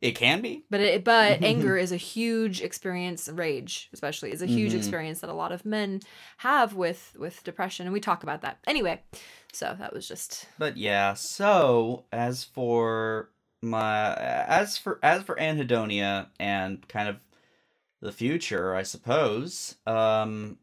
It 0.00 0.16
can 0.16 0.40
be. 0.40 0.64
But 0.68 0.80
it, 0.80 1.04
but 1.04 1.42
anger 1.44 1.76
is 1.76 1.92
a 1.92 1.96
huge 1.96 2.60
experience. 2.60 3.28
Rage, 3.28 3.88
especially, 3.92 4.32
is 4.32 4.42
a 4.42 4.46
huge 4.46 4.72
Mhm. 4.72 4.78
experience 4.78 5.20
that 5.20 5.30
a 5.30 5.32
lot 5.32 5.52
of 5.52 5.64
men 5.64 6.00
have 6.38 6.74
with 6.74 7.14
with 7.16 7.44
depression, 7.44 7.86
and 7.86 7.92
we 7.92 8.00
talk 8.00 8.24
about 8.24 8.42
that 8.42 8.58
anyway. 8.66 9.00
So 9.52 9.76
that 9.78 9.92
was 9.92 10.08
just 10.08 10.48
But 10.58 10.76
yeah, 10.76 11.14
so 11.14 12.06
as 12.10 12.42
for 12.42 13.30
my 13.62 14.14
as 14.14 14.76
for 14.76 14.98
as 15.02 15.22
for 15.22 15.36
anhedonia 15.36 16.26
and 16.40 16.86
kind 16.88 17.08
of 17.08 17.16
the 18.00 18.12
future, 18.12 18.74
I 18.74 18.82
suppose, 18.82 19.76
um 19.86 20.58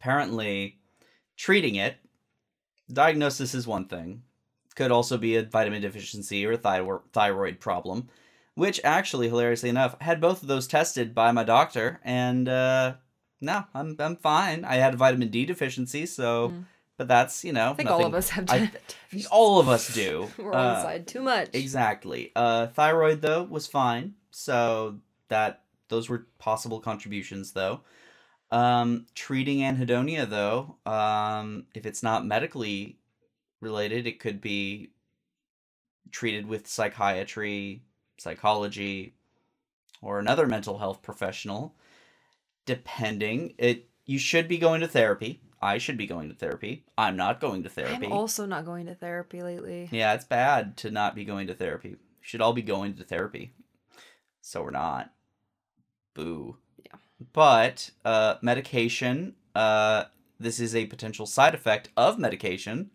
apparently 0.00 0.78
treating 1.36 1.76
it 1.76 1.96
diagnosis 2.92 3.54
is 3.54 3.66
one 3.66 3.86
thing. 3.86 4.22
Could 4.76 4.90
also 4.90 5.16
be 5.16 5.36
a 5.36 5.42
vitamin 5.44 5.82
deficiency 5.82 6.44
or 6.44 6.52
a 6.52 6.58
thyro- 6.58 7.02
thyroid 7.12 7.60
problem, 7.60 8.08
which 8.54 8.80
actually 8.84 9.28
hilariously 9.28 9.68
enough 9.70 9.96
had 10.00 10.20
both 10.20 10.42
of 10.42 10.48
those 10.48 10.66
tested 10.66 11.14
by 11.14 11.30
my 11.32 11.44
doctor 11.44 12.00
and 12.04 12.48
uh 12.48 12.94
no, 13.40 13.64
I'm 13.74 13.96
I'm 13.98 14.16
fine. 14.16 14.64
I 14.64 14.76
had 14.76 14.94
a 14.94 14.96
vitamin 14.98 15.28
D 15.28 15.44
deficiency, 15.46 16.06
so 16.06 16.48
Mm. 16.50 16.64
But 16.96 17.08
that's, 17.08 17.44
you 17.44 17.52
know, 17.52 17.70
I 17.70 17.74
think 17.74 17.90
all 17.90 18.06
of 18.06 18.14
us 18.14 18.30
have 18.30 18.48
I- 18.50 18.58
done 18.58 18.70
it. 19.12 19.26
all 19.30 19.58
of 19.58 19.68
us 19.68 19.92
do. 19.92 20.30
We're 20.38 20.52
on 20.52 20.76
Uh, 20.76 20.82
side 20.82 21.06
too 21.06 21.20
much. 21.22 21.50
Exactly. 21.52 22.32
Uh, 22.36 22.68
thyroid 22.68 23.20
though 23.22 23.42
was 23.42 23.66
fine, 23.66 24.14
so 24.30 25.00
that 25.28 25.62
those 25.88 26.08
were 26.08 26.26
possible 26.38 26.80
contributions 26.80 27.52
though. 27.52 27.80
Um, 28.50 29.06
treating 29.14 29.58
anhedonia 29.58 30.28
though, 30.28 30.76
um, 30.86 31.66
if 31.74 31.86
it's 31.86 32.02
not 32.02 32.24
medically 32.24 32.98
related, 33.60 34.06
it 34.06 34.20
could 34.20 34.40
be 34.40 34.90
treated 36.12 36.46
with 36.46 36.68
psychiatry, 36.68 37.82
psychology, 38.18 39.14
or 40.00 40.18
another 40.20 40.46
mental 40.46 40.78
health 40.78 41.02
professional. 41.02 41.74
Depending, 42.66 43.54
it 43.58 43.88
you 44.06 44.18
should 44.18 44.48
be 44.48 44.58
going 44.58 44.80
to 44.82 44.88
therapy. 44.88 45.40
I 45.64 45.78
should 45.78 45.96
be 45.96 46.06
going 46.06 46.28
to 46.28 46.34
therapy. 46.34 46.84
I'm 46.98 47.16
not 47.16 47.40
going 47.40 47.62
to 47.62 47.70
therapy. 47.70 48.04
I'm 48.04 48.12
also 48.12 48.44
not 48.44 48.66
going 48.66 48.84
to 48.84 48.94
therapy 48.94 49.40
lately. 49.40 49.88
Yeah, 49.90 50.12
it's 50.12 50.26
bad 50.26 50.76
to 50.78 50.90
not 50.90 51.14
be 51.14 51.24
going 51.24 51.46
to 51.46 51.54
therapy. 51.54 51.92
We 51.92 51.96
should 52.20 52.42
all 52.42 52.52
be 52.52 52.60
going 52.60 52.94
to 52.96 53.02
therapy. 53.04 53.54
So 54.42 54.62
we're 54.62 54.72
not. 54.72 55.10
Boo. 56.12 56.58
Yeah. 56.84 56.98
But 57.32 57.90
uh 58.04 58.34
medication, 58.42 59.36
uh 59.54 60.04
this 60.38 60.60
is 60.60 60.76
a 60.76 60.84
potential 60.84 61.24
side 61.24 61.54
effect 61.54 61.88
of 61.96 62.18
medication. 62.18 62.90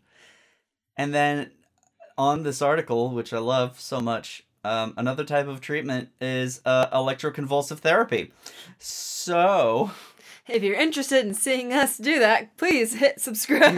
And 0.95 1.11
then 1.11 1.51
on 2.19 2.43
this 2.43 2.61
article, 2.61 3.09
which 3.09 3.33
I 3.33 3.39
love 3.39 3.79
so 3.79 3.99
much, 3.99 4.43
um, 4.63 4.93
another 4.97 5.23
type 5.23 5.47
of 5.47 5.61
treatment 5.61 6.09
is 6.19 6.61
uh, 6.65 6.89
electroconvulsive 6.89 7.79
therapy. 7.79 8.33
So, 8.77 9.91
If 10.51 10.63
you're 10.63 10.75
interested 10.79 11.25
in 11.25 11.33
seeing 11.33 11.71
us 11.73 11.97
do 11.97 12.19
that, 12.19 12.57
please 12.57 12.95
hit 12.95 13.19
subscribe. 13.21 13.77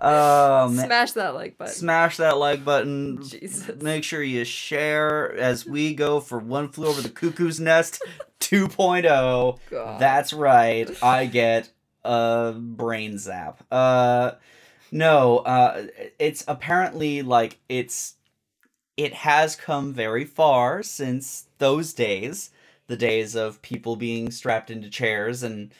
um, 0.00 0.76
Smash 0.76 1.12
that 1.12 1.34
like 1.34 1.58
button. 1.58 1.74
smash 1.74 2.16
that 2.18 2.36
like 2.38 2.64
button. 2.64 3.22
Jesus. 3.22 3.80
Make 3.82 4.04
sure 4.04 4.22
you 4.22 4.44
share 4.44 5.34
as 5.36 5.66
we 5.66 5.94
go 5.94 6.20
for 6.20 6.38
One 6.38 6.68
Flew 6.68 6.88
Over 6.88 7.00
the 7.02 7.10
Cuckoo's 7.10 7.60
Nest 7.60 8.02
2.0. 8.40 9.58
God. 9.70 10.00
That's 10.00 10.32
right. 10.32 10.90
I 11.02 11.26
get 11.26 11.70
a 12.04 12.54
brain 12.56 13.18
zap. 13.18 13.62
Uh 13.70 14.32
no, 14.90 15.38
uh 15.38 15.86
it's 16.18 16.44
apparently 16.48 17.22
like 17.22 17.58
it's 17.68 18.14
it 18.96 19.12
has 19.14 19.54
come 19.54 19.92
very 19.92 20.24
far 20.24 20.82
since 20.82 21.46
those 21.58 21.92
days, 21.92 22.50
the 22.88 22.96
days 22.96 23.36
of 23.36 23.62
people 23.62 23.96
being 23.96 24.30
strapped 24.30 24.70
into 24.70 24.90
chairs 24.90 25.42
and 25.42 25.72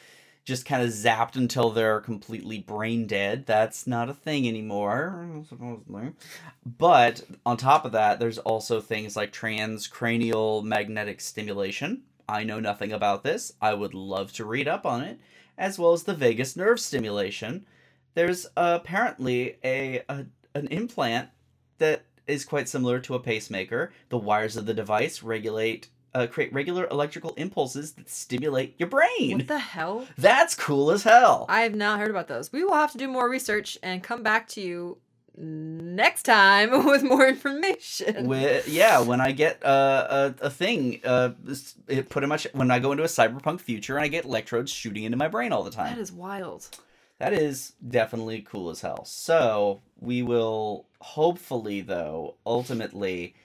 just 0.45 0.65
kind 0.65 0.81
of 0.81 0.89
zapped 0.89 1.35
until 1.35 1.69
they're 1.69 1.99
completely 1.99 2.57
brain 2.59 3.05
dead. 3.05 3.45
That's 3.45 3.85
not 3.85 4.09
a 4.09 4.13
thing 4.13 4.47
anymore, 4.47 5.43
supposedly. 5.47 6.13
But 6.65 7.21
on 7.45 7.57
top 7.57 7.85
of 7.85 7.91
that, 7.91 8.19
there's 8.19 8.39
also 8.39 8.79
things 8.81 9.15
like 9.15 9.31
transcranial 9.31 10.63
magnetic 10.63 11.21
stimulation. 11.21 12.03
I 12.27 12.43
know 12.43 12.59
nothing 12.59 12.91
about 12.91 13.23
this. 13.23 13.53
I 13.61 13.73
would 13.73 13.93
love 13.93 14.31
to 14.33 14.45
read 14.45 14.67
up 14.67 14.85
on 14.85 15.01
it, 15.01 15.19
as 15.57 15.77
well 15.77 15.93
as 15.93 16.03
the 16.03 16.13
vagus 16.13 16.55
nerve 16.55 16.79
stimulation. 16.79 17.65
There's 18.13 18.47
apparently 18.55 19.57
a, 19.63 20.03
a 20.09 20.25
an 20.55 20.67
implant 20.67 21.29
that 21.77 22.05
is 22.27 22.45
quite 22.45 22.69
similar 22.69 22.99
to 22.99 23.15
a 23.15 23.19
pacemaker. 23.19 23.91
The 24.09 24.17
wires 24.17 24.57
of 24.57 24.65
the 24.65 24.73
device 24.73 25.21
regulate 25.23 25.89
uh, 26.13 26.27
create 26.27 26.53
regular 26.53 26.87
electrical 26.89 27.33
impulses 27.35 27.93
that 27.93 28.09
stimulate 28.09 28.75
your 28.77 28.89
brain. 28.89 29.37
What 29.37 29.47
the 29.47 29.59
hell? 29.59 30.07
That's 30.17 30.55
cool 30.55 30.91
as 30.91 31.03
hell. 31.03 31.45
I 31.49 31.61
have 31.61 31.75
not 31.75 31.99
heard 31.99 32.09
about 32.09 32.27
those. 32.27 32.51
We 32.51 32.63
will 32.63 32.73
have 32.73 32.91
to 32.93 32.97
do 32.97 33.07
more 33.07 33.29
research 33.29 33.77
and 33.83 34.01
come 34.03 34.23
back 34.23 34.47
to 34.49 34.61
you 34.61 34.97
next 35.37 36.23
time 36.23 36.85
with 36.85 37.03
more 37.03 37.27
information. 37.27 38.27
With, 38.27 38.67
yeah, 38.67 38.99
when 38.99 39.21
I 39.21 39.31
get 39.31 39.63
uh, 39.63 40.33
a, 40.41 40.45
a 40.45 40.49
thing, 40.49 40.99
uh, 41.03 41.31
it 41.87 42.09
pretty 42.09 42.27
much 42.27 42.47
when 42.53 42.71
I 42.71 42.79
go 42.79 42.91
into 42.91 43.03
a 43.03 43.07
cyberpunk 43.07 43.61
future 43.61 43.95
and 43.95 44.03
I 44.03 44.07
get 44.07 44.25
electrodes 44.25 44.71
shooting 44.71 45.03
into 45.03 45.17
my 45.17 45.27
brain 45.27 45.51
all 45.51 45.63
the 45.63 45.71
time. 45.71 45.95
that 45.95 46.01
is 46.01 46.11
wild. 46.11 46.67
That 47.19 47.33
is 47.33 47.73
definitely 47.85 48.41
cool 48.41 48.69
as 48.69 48.79
hell. 48.79 49.03
So 49.03 49.81
we 49.99 50.23
will 50.23 50.85
hopefully, 51.01 51.81
though, 51.81 52.35
ultimately 52.45 53.35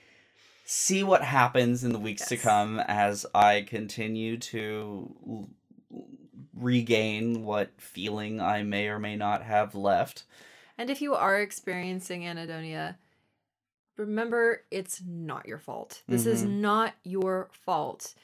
see 0.65 1.03
what 1.03 1.23
happens 1.23 1.85
in 1.85 1.93
the 1.93 1.99
weeks 1.99 2.27
to 2.29 2.37
come 2.37 2.81
as 2.81 3.27
I 3.35 3.63
continue 3.63 4.39
to 4.39 5.15
l- 5.27 5.49
regain 6.55 7.45
what 7.45 7.71
feeling 7.79 8.41
I 8.41 8.63
may 8.63 8.89
or 8.89 8.99
may 8.99 9.17
not 9.17 9.43
have 9.43 9.75
left. 9.75 10.25
And 10.79 10.89
if 10.91 11.03
you 11.03 11.15
are 11.15 11.39
experiencing 11.41 12.23
anhedonia, 12.23 12.97
remember 13.97 14.63
it's 14.71 15.03
not 15.07 15.47
your 15.47 15.59
fault. 15.59 16.03
This 16.09 16.27
is 16.27 16.43
Mhm. 16.45 16.61
not 16.61 16.95
your 17.05 17.51
fault. 17.53 18.15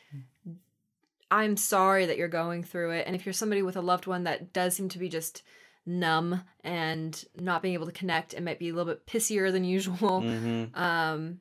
I'm 1.30 1.56
sorry 1.56 2.06
that 2.06 2.16
you're 2.16 2.26
going 2.28 2.64
through 2.64 2.90
it. 2.92 3.06
And 3.06 3.14
if 3.14 3.24
you're 3.24 3.32
somebody 3.32 3.62
with 3.62 3.76
a 3.76 3.80
loved 3.82 4.06
one 4.06 4.24
that 4.24 4.52
does 4.52 4.74
seem 4.74 4.88
to 4.88 4.98
be 4.98 5.08
just 5.08 5.42
numb 5.86 6.42
and 6.64 7.24
not 7.36 7.62
being 7.62 7.74
able 7.74 7.86
to 7.86 7.92
connect 7.92 8.34
and 8.34 8.44
might 8.44 8.58
be 8.58 8.68
a 8.68 8.74
little 8.74 8.92
bit 8.92 9.06
pissier 9.06 9.52
than 9.52 9.64
usual, 9.64 10.22
hmm 10.22 10.64
um 10.74 11.40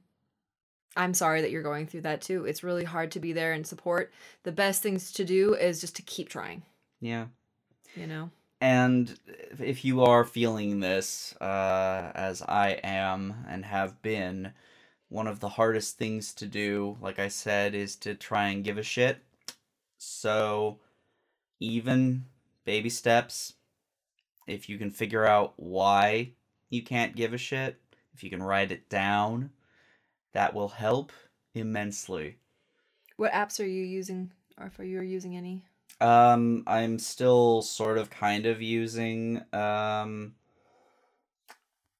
I'm 0.95 1.13
sorry 1.13 1.41
that 1.41 1.51
you're 1.51 1.63
going 1.63 1.87
through 1.87 2.01
that 2.01 2.21
too. 2.21 2.45
It's 2.45 2.63
really 2.63 2.83
hard 2.83 3.11
to 3.11 3.19
be 3.19 3.31
there 3.33 3.53
and 3.53 3.65
support. 3.65 4.11
The 4.43 4.51
best 4.51 4.81
things 4.81 5.11
to 5.13 5.25
do 5.25 5.53
is 5.53 5.81
just 5.81 5.95
to 5.97 6.01
keep 6.01 6.29
trying, 6.29 6.63
Yeah. 6.99 7.27
you 7.95 8.07
know. 8.07 8.31
And 8.61 9.17
if 9.57 9.85
you 9.85 10.03
are 10.03 10.25
feeling 10.25 10.79
this, 10.79 11.33
uh, 11.39 12.11
as 12.13 12.41
I 12.41 12.79
am 12.83 13.45
and 13.47 13.63
have 13.65 14.01
been, 14.01 14.53
one 15.07 15.27
of 15.27 15.39
the 15.39 15.49
hardest 15.49 15.97
things 15.97 16.33
to 16.35 16.45
do, 16.45 16.97
like 17.01 17.19
I 17.19 17.29
said, 17.29 17.73
is 17.73 17.95
to 17.97 18.15
try 18.15 18.49
and 18.49 18.63
give 18.63 18.77
a 18.77 18.83
shit. 18.83 19.23
So, 19.97 20.79
even 21.59 22.25
baby 22.65 22.89
steps, 22.89 23.53
if 24.47 24.67
you 24.69 24.77
can 24.77 24.91
figure 24.91 25.25
out 25.25 25.53
why 25.55 26.33
you 26.69 26.83
can't 26.83 27.15
give 27.15 27.33
a 27.33 27.37
shit, 27.37 27.79
if 28.13 28.23
you 28.23 28.29
can 28.29 28.43
write 28.43 28.71
it 28.71 28.89
down, 28.89 29.51
that 30.33 30.53
will 30.53 30.69
help 30.69 31.11
immensely. 31.53 32.37
What 33.17 33.31
apps 33.31 33.59
are 33.59 33.67
you 33.67 33.83
using 33.83 34.31
or 34.59 34.67
if 34.67 34.79
you 34.79 34.99
are 34.99 35.03
using 35.03 35.35
any? 35.35 35.63
Um, 36.01 36.63
I'm 36.67 36.99
still 36.99 37.61
sort 37.61 37.97
of 37.97 38.09
kind 38.09 38.45
of 38.45 38.61
using 38.61 39.41
um 39.53 40.35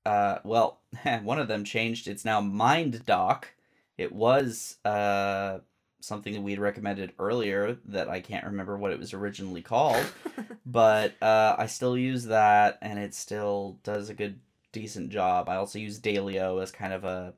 uh 0.05 0.39
well, 0.43 0.79
one 1.23 1.39
of 1.39 1.47
them 1.47 1.63
changed. 1.63 2.07
It's 2.07 2.25
now 2.25 2.39
Mind 2.41 3.05
Doc. 3.05 3.53
It 3.97 4.11
was 4.11 4.77
uh 4.85 5.59
something 6.01 6.33
that 6.33 6.41
we'd 6.41 6.59
recommended 6.59 7.11
earlier 7.19 7.77
that 7.85 8.07
I 8.07 8.21
can't 8.21 8.45
remember 8.45 8.77
what 8.77 8.93
it 8.93 8.99
was 8.99 9.13
originally 9.13 9.61
called, 9.61 10.05
but 10.65 11.21
uh 11.21 11.55
I 11.57 11.65
still 11.65 11.97
use 11.97 12.25
that 12.25 12.77
and 12.81 12.97
it 12.97 13.13
still 13.13 13.77
does 13.83 14.09
a 14.09 14.13
good 14.13 14.39
decent 14.71 15.09
job. 15.09 15.49
I 15.49 15.55
also 15.55 15.79
use 15.79 15.99
Daylio 15.99 16.61
as 16.61 16.71
kind 16.71 16.93
of 16.93 17.03
a 17.03 17.33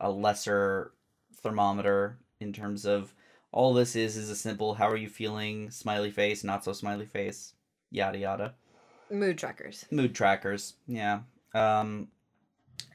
a 0.00 0.10
lesser 0.10 0.92
thermometer 1.36 2.18
in 2.40 2.52
terms 2.52 2.84
of 2.86 3.14
all 3.52 3.74
this 3.74 3.96
is 3.96 4.16
is 4.16 4.30
a 4.30 4.36
simple 4.36 4.74
how 4.74 4.88
are 4.88 4.96
you 4.96 5.08
feeling? 5.08 5.70
Smiley 5.70 6.10
face 6.10 6.44
not 6.44 6.64
so 6.64 6.72
smiley 6.72 7.06
face 7.06 7.54
yada 7.90 8.18
yada. 8.18 8.54
Mood 9.10 9.38
trackers. 9.38 9.84
mood 9.90 10.14
trackers 10.14 10.74
yeah. 10.86 11.20
Um 11.54 12.08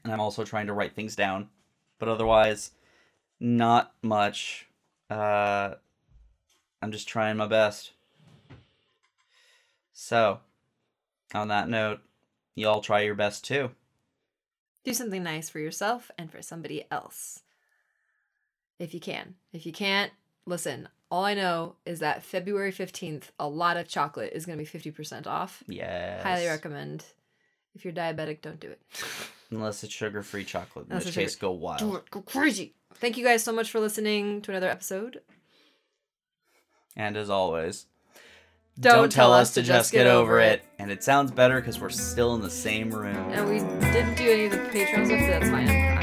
and 0.04 0.12
i'm 0.14 0.20
also 0.20 0.44
trying 0.44 0.68
to 0.68 0.74
write 0.74 0.96
things 0.96 1.16
down. 1.16 1.50
But 2.00 2.10
otherwise 2.10 2.72
not 3.40 3.94
much. 4.02 4.68
Uh 5.10 5.76
i'm 6.82 6.92
just 6.92 7.08
trying 7.08 7.38
my 7.38 7.48
best. 7.48 7.92
So 9.94 10.40
on 11.34 11.50
that 11.50 11.70
note 11.70 12.00
y'all 12.56 12.82
try 12.82 13.02
your 13.02 13.16
best 13.16 13.44
too 13.44 13.72
Do 14.86 14.94
something 14.94 15.24
nice 15.24 15.50
for 15.50 15.60
yourself 15.60 16.10
and 16.18 16.32
for 16.32 16.42
somebody 16.42 16.86
else. 16.90 17.42
If 18.80 18.94
you 18.94 19.00
can. 19.00 19.36
If 19.52 19.66
you 19.66 19.72
can't, 19.72 20.12
listen, 20.46 20.88
all 21.10 21.26
I 21.26 21.34
know 21.34 21.76
is 21.86 22.00
that 22.00 22.24
February 22.24 22.72
15th, 22.72 23.32
a 23.40 23.48
lot 23.48 23.78
of 23.78 23.88
chocolate 23.88 24.34
is 24.34 24.46
going 24.46 24.58
to 24.58 24.64
be 24.64 24.80
50% 24.80 25.28
off. 25.28 25.64
yes 25.68 26.24
Highly 26.24 26.48
recommend. 26.48 27.04
If 27.74 27.84
you're 27.84 27.94
diabetic, 27.94 28.42
don't 28.42 28.60
do 28.60 28.70
it. 28.70 28.82
unless 29.52 29.84
it's 29.84 29.94
sugar-free 29.94 30.44
chocolate 30.44 30.88
in 30.90 30.98
which 30.98 31.14
case 31.14 31.36
go 31.36 31.52
wild 31.52 31.80
do 31.80 31.96
it. 31.96 32.10
Go 32.10 32.22
crazy. 32.22 32.74
Thank 32.96 33.18
you 33.18 33.24
guys 33.24 33.44
so 33.44 33.52
much 33.52 33.70
for 33.72 33.80
listening 33.80 34.42
to 34.44 34.52
another 34.52 34.70
episode. 34.70 35.22
And 36.96 37.18
as 37.18 37.30
always, 37.30 37.88
Don't 38.80 39.12
tell 39.12 39.32
us 39.34 39.54
to 39.54 39.62
just 39.62 39.92
get 39.92 40.08
over 40.08 40.40
it. 40.40 40.62
And 40.80 40.92
it 40.92 41.04
sounds 41.04 41.32
better 41.32 41.60
because 41.60 41.80
we're 41.80 41.90
still 41.90 42.36
in 42.36 42.42
the 42.42 42.50
same 42.50 42.90
room. 42.90 43.16
And 43.16 43.50
we 43.50 43.60
didn't 43.92 44.16
do 44.16 44.30
any 44.30 44.46
of 44.46 44.52
the 44.52 44.58
patrons, 44.70 45.08
stuff, 45.08 45.20
but 45.22 45.28
that's 45.28 45.50
fine. 45.50 45.95